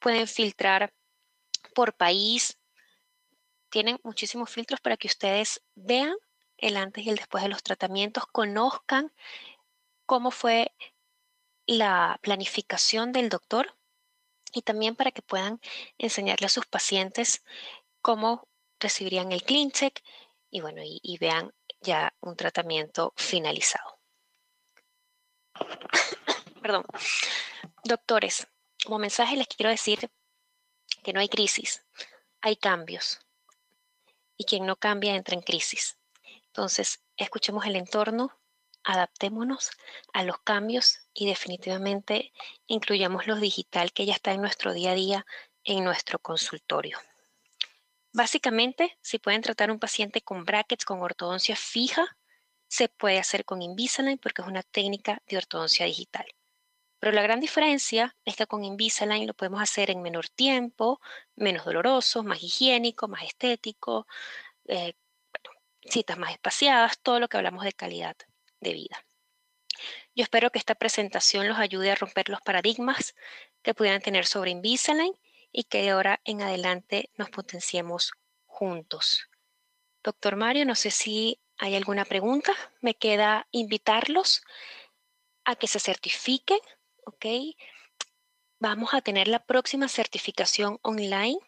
[0.00, 0.92] Pueden filtrar
[1.72, 2.58] por país.
[3.68, 6.16] Tienen muchísimos filtros para que ustedes vean
[6.60, 9.12] el antes y el después de los tratamientos, conozcan
[10.10, 10.72] cómo fue
[11.66, 13.76] la planificación del doctor
[14.52, 15.60] y también para que puedan
[15.98, 17.44] enseñarle a sus pacientes
[18.02, 18.48] cómo
[18.80, 20.02] recibirían el CleanCheck
[20.50, 24.00] y bueno, y, vean ya un tratamiento finalizado.
[26.60, 26.84] Perdón.
[27.84, 28.48] Doctores,
[28.84, 30.10] como mensaje les quiero decir
[31.04, 31.86] que no hay crisis,
[32.40, 33.20] hay cambios.
[34.36, 35.98] Y quien no cambia entra en crisis.
[36.46, 38.39] Entonces, escuchemos el entorno,
[38.90, 39.70] adaptémonos
[40.12, 42.32] a los cambios y definitivamente
[42.66, 45.26] incluyamos lo digital que ya está en nuestro día a día
[45.64, 46.98] en nuestro consultorio.
[48.12, 52.16] Básicamente, si pueden tratar un paciente con brackets con ortodoncia fija,
[52.68, 56.26] se puede hacer con Invisalign porque es una técnica de ortodoncia digital.
[56.98, 61.00] Pero la gran diferencia es que con Invisalign lo podemos hacer en menor tiempo,
[61.36, 64.06] menos doloroso, más higiénico, más estético,
[64.66, 64.94] eh,
[65.82, 68.16] citas más espaciadas, todo lo que hablamos de calidad
[68.60, 69.06] de vida.
[70.14, 73.14] Yo espero que esta presentación los ayude a romper los paradigmas
[73.62, 75.14] que pudieran tener sobre Invisalign
[75.52, 78.12] y que de ahora en adelante nos potenciemos
[78.46, 79.28] juntos.
[80.02, 82.52] Doctor Mario, no sé si hay alguna pregunta.
[82.80, 84.42] Me queda invitarlos
[85.44, 86.60] a que se certifiquen,
[87.04, 87.26] ¿ok?
[88.58, 91.38] Vamos a tener la próxima certificación online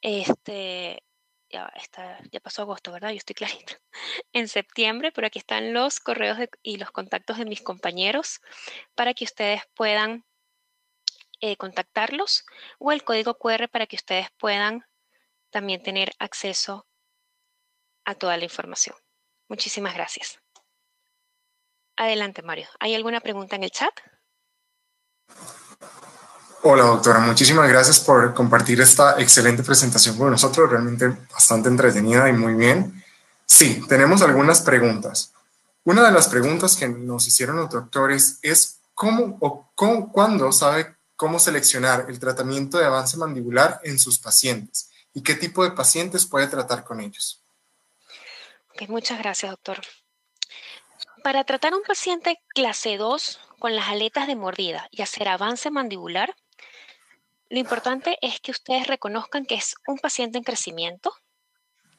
[0.00, 1.02] este,
[1.50, 3.10] ya, está, ya pasó agosto, ¿verdad?
[3.10, 3.74] Yo estoy clarito.
[4.32, 8.40] En septiembre, pero aquí están los correos y los contactos de mis compañeros
[8.94, 10.24] para que ustedes puedan
[11.40, 12.44] eh, contactarlos
[12.78, 14.84] o el código QR para que ustedes puedan
[15.50, 16.86] también tener acceso
[18.04, 18.96] a toda la información.
[19.48, 20.40] Muchísimas gracias.
[21.96, 22.68] Adelante, Mario.
[22.80, 23.92] ¿Hay alguna pregunta en el chat?
[26.62, 32.32] Hola doctora, muchísimas gracias por compartir esta excelente presentación con nosotros, realmente bastante entretenida y
[32.32, 33.04] muy bien.
[33.46, 35.32] Sí, tenemos algunas preguntas.
[35.84, 39.70] Una de las preguntas que nos hicieron los doctores es cómo o
[40.12, 45.62] cuándo sabe cómo seleccionar el tratamiento de avance mandibular en sus pacientes y qué tipo
[45.62, 47.40] de pacientes puede tratar con ellos.
[48.88, 49.80] muchas gracias, doctor.
[51.22, 55.70] Para tratar a un paciente clase 2 con las aletas de mordida y hacer avance
[55.70, 56.34] mandibular,
[57.50, 61.12] lo importante es que ustedes reconozcan que es un paciente en crecimiento.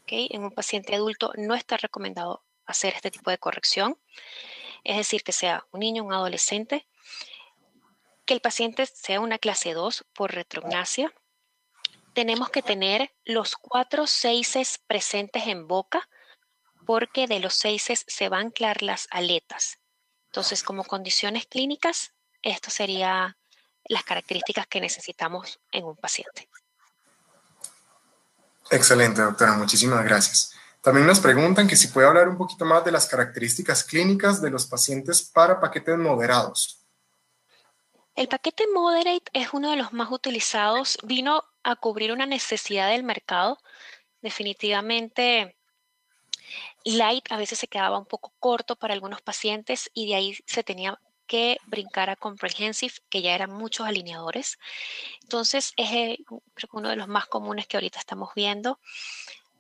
[0.08, 4.00] En un paciente adulto no está recomendado hacer este tipo de corrección.
[4.84, 6.88] Es decir, que sea un niño, un adolescente,
[8.26, 11.14] que el paciente sea una clase 2 por retrognasia.
[12.14, 16.08] Tenemos que tener los cuatro seises presentes en boca
[16.86, 19.80] porque de los seises se van a anclar las aletas.
[20.26, 23.39] Entonces, como condiciones clínicas, esto sería
[23.90, 26.48] las características que necesitamos en un paciente.
[28.72, 29.54] Excelente, doctora.
[29.54, 30.54] Muchísimas gracias.
[30.82, 34.50] También nos preguntan que si puede hablar un poquito más de las características clínicas de
[34.50, 36.80] los pacientes para paquetes moderados.
[38.16, 40.98] El paquete Moderate es uno de los más utilizados.
[41.04, 43.58] Vino a cubrir una necesidad del mercado.
[44.22, 45.58] Definitivamente
[46.84, 50.64] Light a veces se quedaba un poco corto para algunos pacientes y de ahí se
[50.64, 51.00] tenía
[51.30, 54.58] que brincar a Comprehensive, que ya eran muchos alineadores.
[55.22, 56.18] Entonces, es eh,
[56.74, 58.80] uno de los más comunes que ahorita estamos viendo.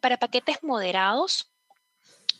[0.02, 1.52] Para paquetes moderados,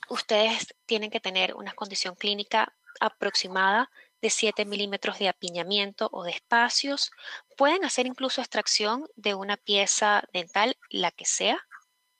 [0.10, 6.32] ustedes tienen que tener una condición clínica aproximada de 7 milímetros de apiñamiento o de
[6.32, 7.12] espacios.
[7.56, 11.60] Pueden hacer incluso extracción de una pieza dental, la que sea.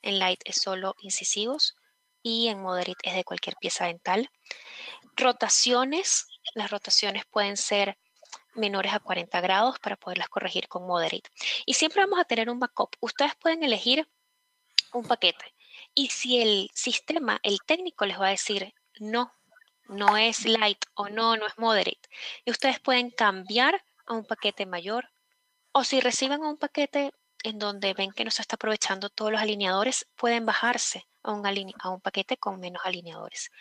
[0.04, 1.76] En Light es solo incisivos
[2.22, 4.30] y en Moderate es de cualquier pieza dental.
[5.16, 7.98] Rotaciones, las rotaciones pueden ser
[8.56, 11.30] menores a 40 grados para poderlas corregir con Moderate.
[11.66, 12.96] Y siempre vamos a tener un backup.
[13.00, 14.08] Ustedes pueden elegir
[14.94, 15.54] un paquete.
[15.94, 19.34] Y si el sistema, el técnico les va a decir no,
[19.88, 22.10] no es light o no, no es moderate,
[22.46, 25.10] y ustedes pueden cambiar a un paquete mayor.
[25.72, 27.12] O si reciben un paquete
[27.44, 31.74] en donde ven que no se está aprovechando todos los alineadores, pueden bajarse a un,
[31.80, 33.52] a un paquete con menos alineadores.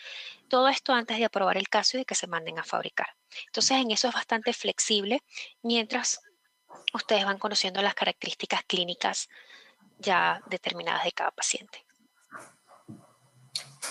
[0.49, 3.09] Todo esto antes de aprobar el caso y de que se manden a fabricar.
[3.47, 5.23] Entonces, en eso es bastante flexible
[5.63, 6.21] mientras
[6.95, 9.29] ustedes van conociendo las características clínicas
[9.99, 11.85] ya determinadas de cada paciente.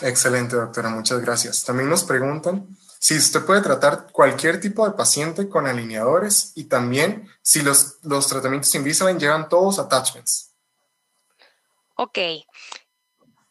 [0.02, 1.64] Excelente, doctora, muchas gracias.
[1.64, 2.68] También nos preguntan
[3.00, 8.28] si usted puede tratar cualquier tipo de paciente con alineadores y también si los, los
[8.28, 10.54] tratamientos Invisalign llevan todos attachments.
[11.96, 12.18] Ok,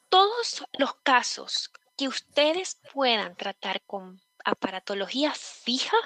[0.08, 5.96] todos los casos que ustedes puedan tratar con aparatología fija,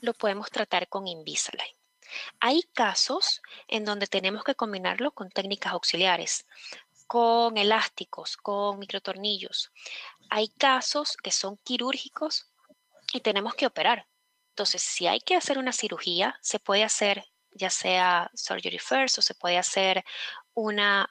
[0.00, 1.74] lo podemos tratar con Invisalign.
[2.40, 6.46] Hay casos en donde tenemos que combinarlo con técnicas auxiliares,
[7.06, 9.72] con elásticos, con microtornillos.
[10.30, 12.48] Hay casos que son quirúrgicos
[13.12, 14.06] y tenemos que operar.
[14.50, 17.24] Entonces, si hay que hacer una cirugía, se puede hacer
[17.56, 20.04] ya sea surgery first o se puede hacer
[20.54, 21.08] una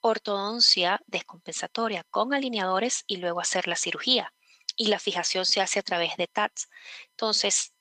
[0.00, 4.32] ortodoncia descompensatoria con alineadores y luego hacer la cirugía.
[4.76, 6.68] Y la fijación se hace a través de TATS.
[7.10, 7.72] Entonces,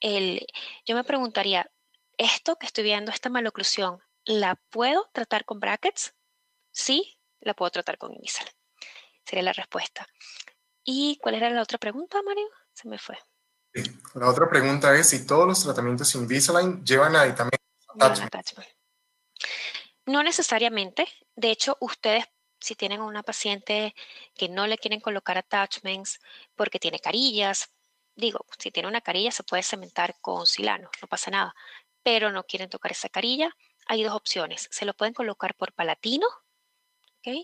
[0.00, 0.46] el,
[0.84, 1.70] yo me preguntaría,
[2.18, 6.14] ¿esto que estoy viendo, esta maloclusión, la puedo tratar con brackets?
[6.72, 8.54] Sí, la puedo tratar con Invisalign.
[9.24, 10.06] Sería la respuesta.
[10.84, 12.48] ¿Y cuál era la otra pregunta, Mario?
[12.72, 13.18] Se me fue.
[14.14, 17.60] La otra pregunta es si todos los tratamientos Invisalign llevan aditamentos.
[20.06, 21.06] No necesariamente.
[21.34, 22.24] De hecho, ustedes,
[22.60, 23.94] si tienen una paciente
[24.34, 26.20] que no le quieren colocar attachments
[26.54, 27.70] porque tiene carillas,
[28.14, 31.54] digo, si tiene una carilla se puede cementar con silano, no pasa nada,
[32.02, 33.54] pero no quieren tocar esa carilla,
[33.86, 34.68] hay dos opciones.
[34.70, 36.26] Se lo pueden colocar por palatino,
[37.18, 37.36] ¿ok?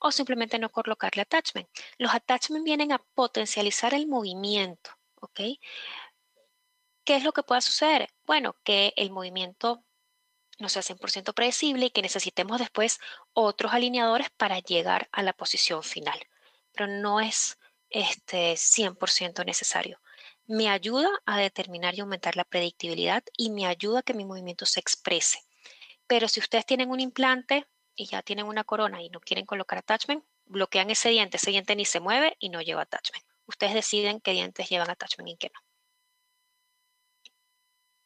[0.00, 1.68] O simplemente no colocarle attachment.
[1.98, 4.90] Los attachments vienen a potencializar el movimiento,
[5.20, 5.40] ¿ok?
[7.04, 8.08] ¿Qué es lo que puede suceder?
[8.26, 9.84] Bueno, que el movimiento
[10.58, 12.98] no sea 100% predecible y que necesitemos después
[13.32, 16.18] otros alineadores para llegar a la posición final.
[16.72, 17.58] Pero no es
[17.90, 20.00] este 100% necesario.
[20.46, 24.66] Me ayuda a determinar y aumentar la predictibilidad y me ayuda a que mi movimiento
[24.66, 25.40] se exprese.
[26.06, 29.78] Pero si ustedes tienen un implante y ya tienen una corona y no quieren colocar
[29.78, 33.24] attachment, bloquean ese diente, ese diente ni se mueve y no lleva attachment.
[33.46, 35.60] Ustedes deciden qué dientes llevan attachment y qué no.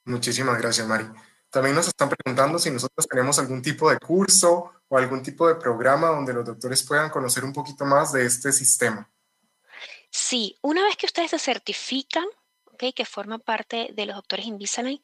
[0.04, 1.06] Muchísimas gracias, Mari.
[1.52, 5.56] También nos están preguntando si nosotros tenemos algún tipo de curso o algún tipo de
[5.56, 9.12] programa donde los doctores puedan conocer un poquito más de este sistema.
[10.10, 12.24] Sí, una vez que ustedes se certifican,
[12.72, 15.02] okay, que forman parte de los doctores Invisalign,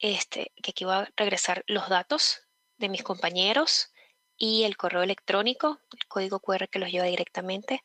[0.00, 2.42] este, que aquí voy a regresar los datos
[2.76, 3.92] de mis compañeros
[4.36, 7.84] y el correo electrónico, el código QR que los lleva directamente.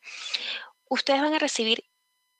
[0.88, 1.84] Ustedes van a recibir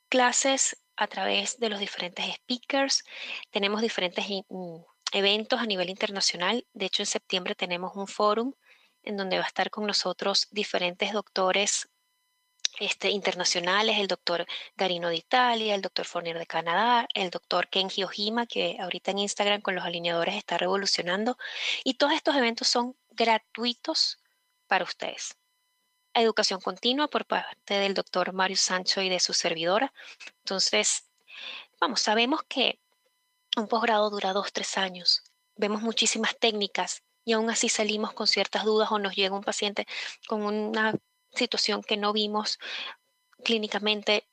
[0.09, 3.05] clases a través de los diferentes speakers.
[3.53, 4.27] Tenemos diferentes
[5.13, 6.67] eventos a nivel internacional.
[6.73, 8.55] De hecho, en septiembre tenemos un fórum
[9.05, 11.89] en donde va a estar con nosotros diferentes doctores
[12.79, 14.47] este, internacionales, el doctor
[14.77, 19.19] Garino de Italia, el doctor Fournier de Canadá, el doctor Kenji Ojima, que ahorita en
[19.19, 21.37] Instagram con los alineadores está revolucionando.
[21.85, 24.21] Y todos estos eventos son gratuitos
[24.67, 25.37] para ustedes.
[26.15, 29.93] Educación continua por parte del doctor Mario Sancho y de su servidora.
[30.39, 31.09] Entonces,
[31.81, 32.81] vamos, sabemos que
[33.57, 35.23] un posgrado dura dos, tres años.
[35.57, 39.87] Vemos muchísimas técnicas y aún así salimos con ciertas dudas o nos llega un paciente
[40.27, 40.95] con una
[41.33, 42.59] situación que no vimos
[43.45, 44.29] clínicamente,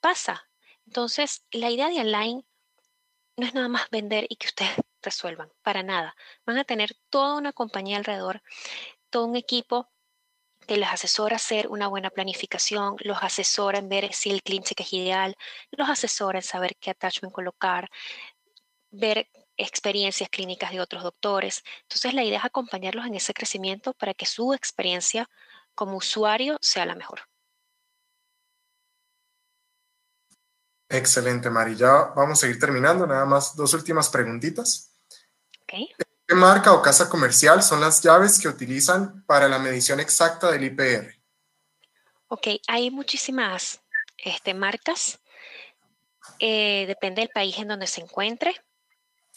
[0.00, 0.48] pasa.
[0.86, 2.44] Entonces, la idea de Align
[3.36, 6.16] no es nada más vender y que ustedes resuelvan, para nada.
[6.44, 8.42] Van a tener toda una compañía alrededor,
[9.08, 9.90] todo un equipo
[10.70, 14.92] que les asesora hacer una buena planificación, los asesora en ver si el clean es
[14.92, 15.36] ideal,
[15.72, 17.90] los asesora en saber qué attachment colocar,
[18.92, 21.64] ver experiencias clínicas de otros doctores.
[21.82, 25.28] Entonces la idea es acompañarlos en ese crecimiento para que su experiencia
[25.74, 27.22] como usuario sea la mejor.
[30.88, 31.74] Excelente, Mari.
[31.74, 33.08] Ya vamos a ir terminando.
[33.08, 34.94] Nada más dos últimas preguntitas.
[36.30, 40.62] ¿Qué marca o casa comercial son las llaves que utilizan para la medición exacta del
[40.62, 41.12] IPR?
[42.28, 43.82] Ok, hay muchísimas
[44.16, 45.18] este, marcas.
[46.38, 48.54] Eh, depende del país en donde se encuentre.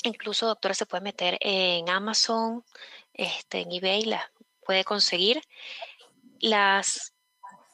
[0.03, 2.63] Incluso, doctora, se puede meter en Amazon,
[3.11, 4.31] este, en eBay, la
[4.63, 5.41] puede conseguir.
[6.41, 7.15] Las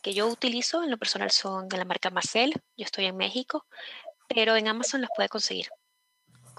[0.01, 2.53] que yo utilizo en lo personal son de la marca Marcel.
[2.77, 3.65] Yo estoy en México,
[4.29, 5.67] pero en Amazon las puede conseguir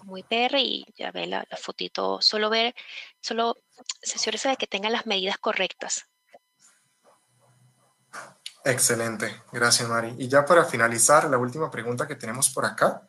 [0.00, 2.20] como IPR y ya ve la, fotito.
[2.22, 2.74] Solo ver,
[3.20, 3.62] solo
[4.02, 6.06] asegúrese de que tenga las medidas correctas.
[8.64, 10.14] Excelente, gracias Mari.
[10.18, 13.08] Y ya para finalizar, la última pregunta que tenemos por acá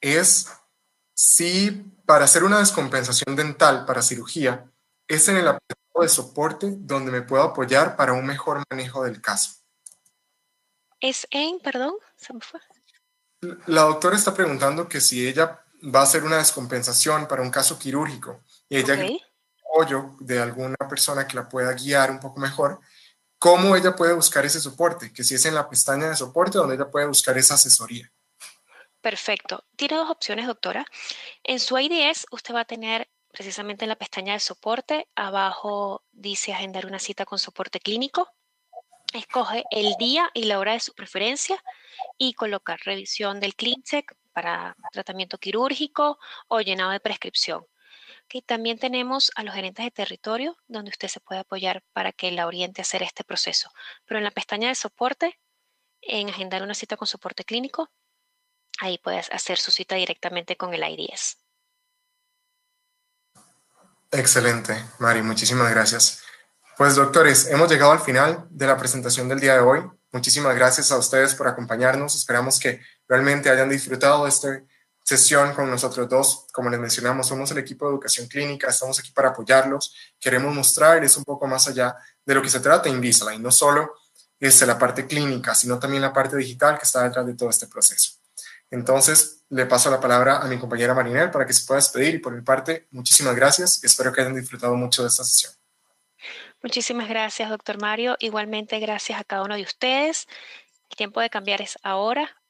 [0.00, 0.48] es
[1.14, 1.70] si
[2.04, 4.70] para hacer una descompensación dental para cirugía
[5.08, 9.20] es en el apartado de soporte donde me puedo apoyar para un mejor manejo del
[9.20, 9.52] caso.
[11.00, 12.60] Es en, perdón, se me fue.
[13.66, 17.78] La doctora está preguntando que si ella va a hacer una descompensación para un caso
[17.78, 19.20] quirúrgico y ella okay.
[19.70, 22.80] apoyo de alguna persona que la pueda guiar un poco mejor,
[23.38, 25.12] ¿cómo ella puede buscar ese soporte?
[25.12, 28.10] Que si es en la pestaña de soporte donde ella puede buscar esa asesoría.
[29.00, 29.64] Perfecto.
[29.76, 30.86] Tiene dos opciones, doctora.
[31.42, 36.54] En su IDS usted va a tener precisamente en la pestaña de soporte, abajo dice
[36.54, 38.28] agendar una cita con soporte clínico.
[39.12, 41.62] Escoge el día y la hora de su preferencia
[42.16, 46.18] y colocar revisión del CleanCheck para tratamiento quirúrgico
[46.48, 47.64] o llenado de prescripción.
[48.46, 52.46] también tenemos a los gerentes de territorio donde usted se puede apoyar para que la
[52.46, 53.70] oriente a hacer este proceso.
[54.04, 55.38] Pero en la pestaña de soporte,
[56.02, 57.90] en agendar una cita con soporte clínico,
[58.78, 61.38] ahí puedes hacer su cita directamente con el IDS.
[64.10, 66.22] Excelente, Mari, muchísimas gracias.
[66.76, 69.80] Pues doctores, hemos llegado al final de la presentación del día de hoy.
[70.14, 72.14] Muchísimas gracias a ustedes por acompañarnos.
[72.14, 74.62] Esperamos que realmente hayan disfrutado de esta
[75.02, 76.46] sesión con nosotros dos.
[76.52, 79.92] Como les mencionamos, somos el equipo de educación clínica, estamos aquí para apoyarlos.
[80.20, 83.92] Queremos mostrarles un poco más allá de lo que se trata Invisalign, no solo
[84.38, 87.66] es la parte clínica, sino también la parte digital que está detrás de todo este
[87.66, 88.12] proceso.
[88.70, 92.18] Entonces, le paso la palabra a mi compañera Marinel para que se pueda despedir y
[92.20, 95.52] por mi parte, muchísimas gracias y espero que hayan disfrutado mucho de esta sesión.
[96.64, 98.16] Muchísimas gracias, doctor Mario.
[98.20, 100.26] Igualmente, gracias a cada uno de ustedes.
[100.88, 102.40] El tiempo de cambiar es ahora.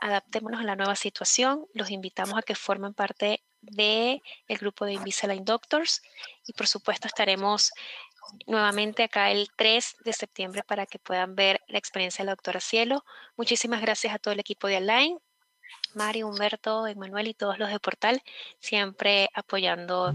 [0.00, 1.66] Adaptémonos a la nueva situación.
[1.74, 6.00] Los invitamos a que formen parte del el grupo de Invisalign Doctors
[6.46, 7.72] y por supuesto estaremos
[8.46, 12.60] nuevamente acá el 3 de septiembre para que puedan ver la experiencia de la doctora
[12.60, 13.04] Cielo.
[13.36, 15.18] Muchísimas gracias a todo el equipo de Align
[15.94, 18.22] Mario, Humberto, Emanuel y todos los de Portal,
[18.60, 20.14] siempre apoyando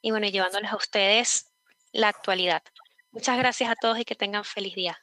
[0.00, 1.50] y bueno, llevándoles a ustedes
[1.90, 2.62] la actualidad.
[3.12, 4.98] Muchas gracias a todos y que tengan feliz día.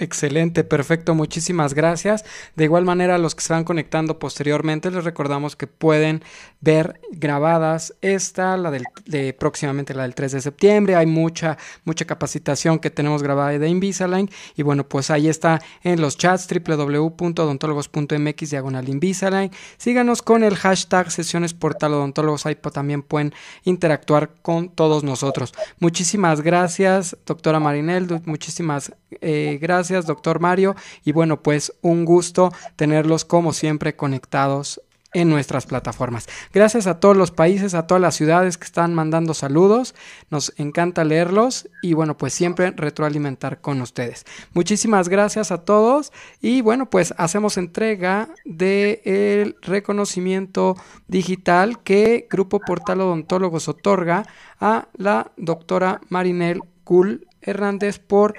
[0.00, 2.24] Excelente, perfecto, muchísimas gracias.
[2.56, 6.24] De igual manera, a los que se van conectando posteriormente, les recordamos que pueden
[6.62, 10.96] ver grabadas esta, la del, de próximamente la del 3 de septiembre.
[10.96, 14.30] Hay mucha, mucha capacitación que tenemos grabada de Invisalign.
[14.56, 19.50] Y bueno, pues ahí está en los chats www.odontólogos.mx diagonal Invisalign.
[19.76, 22.46] Síganos con el hashtag sesiones portal odontólogos.
[22.46, 23.34] Ahí también pueden
[23.64, 25.52] interactuar con todos nosotros.
[25.78, 28.22] Muchísimas gracias, doctora Marinel.
[28.24, 30.76] Muchísimas eh, gracias doctor Mario.
[31.04, 34.80] Y bueno, pues un gusto tenerlos como siempre conectados
[35.12, 36.28] en nuestras plataformas.
[36.52, 39.94] Gracias a todos los países, a todas las ciudades que están mandando saludos.
[40.30, 44.24] Nos encanta leerlos y bueno, pues siempre retroalimentar con ustedes.
[44.52, 50.76] Muchísimas gracias a todos y bueno, pues hacemos entrega del reconocimiento
[51.08, 54.26] digital que Grupo Portal Odontólogos otorga
[54.60, 58.34] a la doctora Marinel Gul Hernández por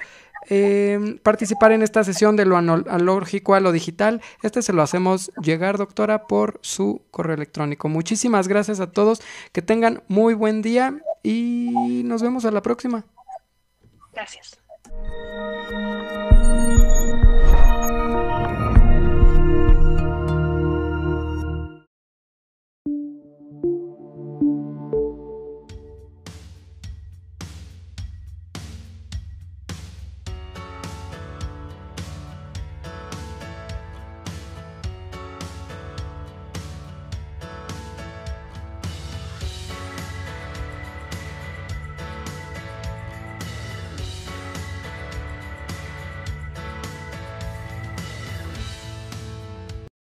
[0.48, 4.20] eh, participar en esta sesión de lo analógico a lo digital.
[4.42, 7.88] Este se lo hacemos llegar, doctora, por su correo electrónico.
[7.88, 9.20] Muchísimas gracias a todos.
[9.52, 13.04] Que tengan muy buen día y nos vemos a la próxima.
[14.12, 14.58] Gracias.